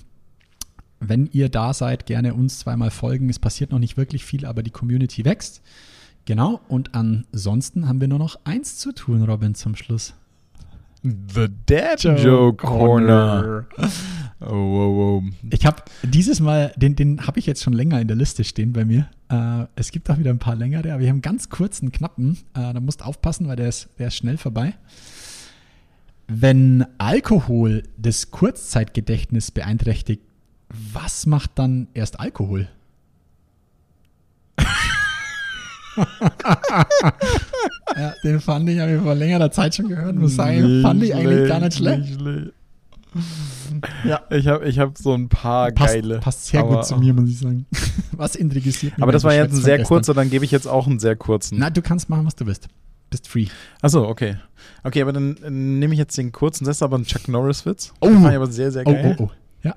[0.99, 3.29] wenn ihr da seid, gerne uns zweimal folgen.
[3.29, 5.61] Es passiert noch nicht wirklich viel, aber die Community wächst.
[6.25, 6.59] Genau.
[6.67, 10.13] Und ansonsten haben wir nur noch eins zu tun, Robin, zum Schluss.
[11.03, 13.65] The Dad Joke Corner.
[14.39, 15.23] Oh, wow, wow.
[15.49, 18.73] Ich habe dieses Mal, den, den habe ich jetzt schon länger in der Liste stehen
[18.73, 19.09] bei mir.
[19.29, 22.37] Äh, es gibt auch wieder ein paar längere, aber wir haben einen ganz kurzen, knappen.
[22.53, 24.75] Äh, da musst du aufpassen, weil der ist, der ist schnell vorbei.
[26.27, 30.21] Wenn Alkohol das Kurzzeitgedächtnis beeinträchtigt,
[30.69, 32.67] was macht dann erst Alkohol?
[37.95, 41.13] ja, den fand ich, habe ich vor längerer Zeit schon gehört, muss sagen, fand ich
[41.13, 42.19] eigentlich gar nicht schlecht.
[44.03, 44.21] Ja.
[44.29, 46.19] Ich habe ich hab so ein paar Passt, geile.
[46.19, 47.65] passt sehr gut zu mir, muss ich sagen.
[48.11, 49.03] Was interessiert mich?
[49.03, 51.57] Aber das war jetzt ein sehr kurzer, dann gebe ich jetzt auch einen sehr kurzen.
[51.59, 52.67] Na, du kannst machen, was du willst.
[53.09, 53.47] Bist free.
[53.81, 54.35] Achso, okay.
[54.83, 56.65] Okay, aber dann äh, nehme ich jetzt den kurzen.
[56.65, 57.93] Das ist aber ein Chuck Norris-Witz.
[58.01, 58.07] Oh.
[58.07, 59.15] Den fand ich aber sehr, sehr Oh, geil.
[59.17, 59.31] oh, oh.
[59.63, 59.75] Ja.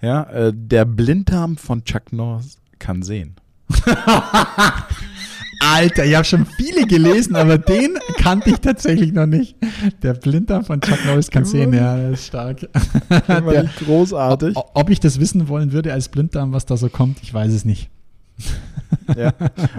[0.00, 3.36] Ja, äh, der Blinddarm von Chuck Norris kann sehen.
[5.60, 9.56] Alter, ich habe schon viele gelesen, aber den kannte ich tatsächlich noch nicht.
[10.02, 12.60] Der Blinddarm von Chuck Norris kann sehen, ja, der ist stark.
[13.28, 14.56] Der, großartig.
[14.56, 17.64] ob ich das wissen wollen würde als Blinddarm, was da so kommt, ich weiß es
[17.64, 17.90] nicht.
[19.16, 19.32] Ja.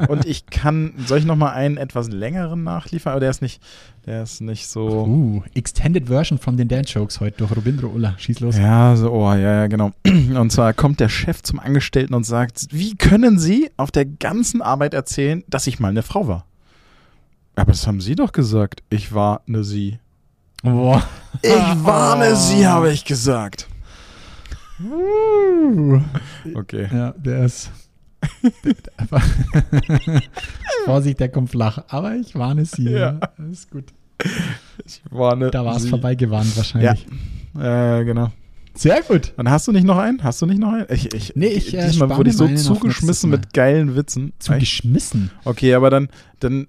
[0.08, 3.12] Und ich kann, soll ich noch mal einen etwas längeren nachliefern?
[3.12, 3.62] Aber der ist nicht,
[4.06, 5.06] der ist nicht so.
[5.06, 8.16] Uh, Extended Version von den Dad Jokes heute durch Robindro Ulla.
[8.18, 8.58] Schieß los.
[8.58, 9.92] Ja, so, oh, ja, ja, genau.
[10.06, 14.62] Und zwar kommt der Chef zum Angestellten und sagt, wie können Sie auf der ganzen
[14.62, 16.46] Arbeit erzählen, dass ich mal eine Frau war?
[17.56, 18.82] Aber das haben Sie doch gesagt.
[18.90, 20.00] Ich war eine Sie.
[20.64, 21.04] Boah.
[21.42, 23.68] Ich war eine Sie, habe ich gesagt.
[26.56, 26.88] Okay.
[26.92, 27.72] Ja, der ist.
[30.86, 31.84] Vorsicht, der kommt flach.
[31.90, 32.90] Aber ich warne Sie.
[32.90, 33.20] Ja.
[33.38, 33.46] Ja.
[33.52, 33.86] Ist gut.
[34.86, 35.90] Ich war eine Da war es Sie.
[35.90, 37.06] vorbeigewarnt wahrscheinlich.
[37.58, 38.32] Ja, genau.
[38.74, 39.34] Sehr gut.
[39.36, 40.24] Dann hast du nicht noch einen?
[40.24, 40.86] Hast du nicht noch einen?
[40.90, 44.32] Ich, ich, Nee, ich, äh, diesmal wurde ich so zugeschmissen mit geilen Witzen.
[44.40, 45.32] Zugeschmissen.
[45.44, 46.08] Okay, aber dann,
[46.40, 46.68] dann,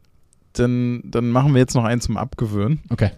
[0.54, 2.80] dann, dann machen wir jetzt noch einen zum Abgewöhnen.
[2.88, 3.10] Okay.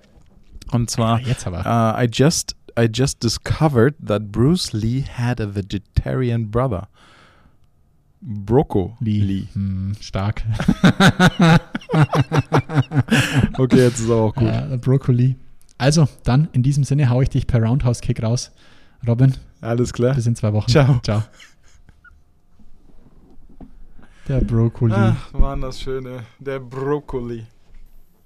[0.71, 1.61] Und zwar, Ah, jetzt aber.
[1.61, 6.89] uh, I just, I just discovered that Bruce Lee had a vegetarian brother.
[8.27, 9.21] Broccoli.
[9.21, 9.47] Lee.
[9.53, 10.43] Hm, stark.
[13.57, 14.49] Okay, jetzt ist auch gut.
[14.49, 15.37] Äh, Brokkoli.
[15.79, 18.51] Also, dann in diesem Sinne hau ich dich per Roundhouse-Kick raus.
[19.07, 20.15] Robin, Alles klar.
[20.15, 20.69] bis in zwei Wochen.
[20.71, 20.99] Ciao.
[21.03, 21.23] Ciao.
[24.29, 24.95] Der Brokkoli.
[24.97, 26.25] Ach, waren das schöne.
[26.39, 27.47] Der Brokkoli.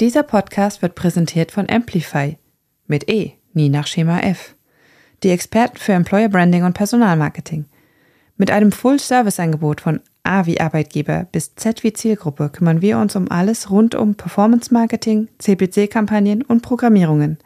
[0.00, 2.38] Dieser Podcast wird präsentiert von Amplify
[2.86, 4.54] mit E, nie nach Schema F.
[5.24, 7.64] Die Experten für Employer Branding und Personalmarketing.
[8.40, 13.28] Mit einem Full-Service-Angebot von A wie Arbeitgeber bis Z wie Zielgruppe kümmern wir uns um
[13.30, 17.38] alles rund um Performance-Marketing, CPC-Kampagnen und Programmierungen.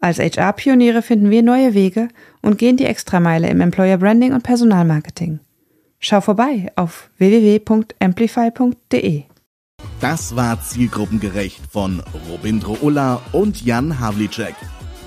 [0.00, 2.08] Als HR-Pioniere finden wir neue Wege
[2.40, 5.40] und gehen die Extrameile im Employer Branding und Personalmarketing.
[5.98, 9.24] Schau vorbei auf www.amplify.de.
[10.00, 14.54] Das war Zielgruppengerecht von Robindro Ulla und Jan Havlicek.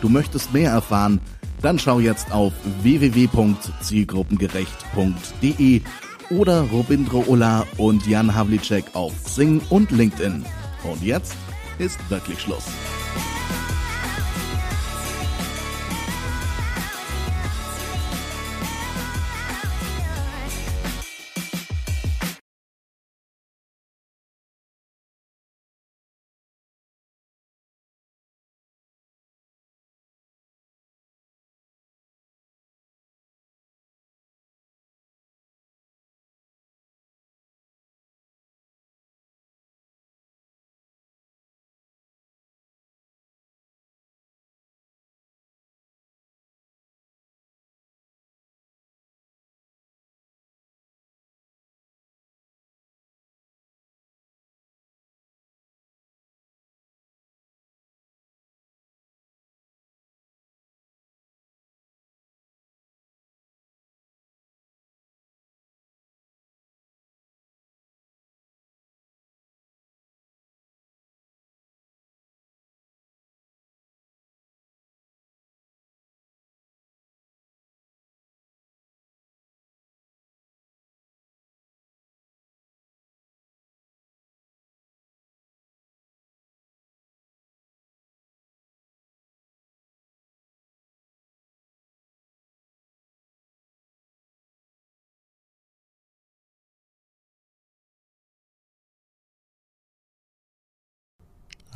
[0.02, 1.22] Du möchtest mehr erfahren?
[1.62, 5.82] Dann schau jetzt auf www.zielgruppengerecht.de
[6.30, 10.46] oder Robindro Ulla und Jan Havlicek auf Xing und LinkedIn.
[10.84, 11.36] Und jetzt
[11.80, 12.66] ist wirklich Schluss.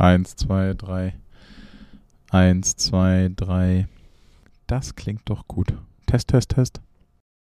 [0.02, 1.14] Eins, zwei, drei.
[2.32, 3.88] Eins, zwei, drei.
[4.66, 5.76] Das klingt doch gut.
[6.08, 6.82] Test, Test, Test.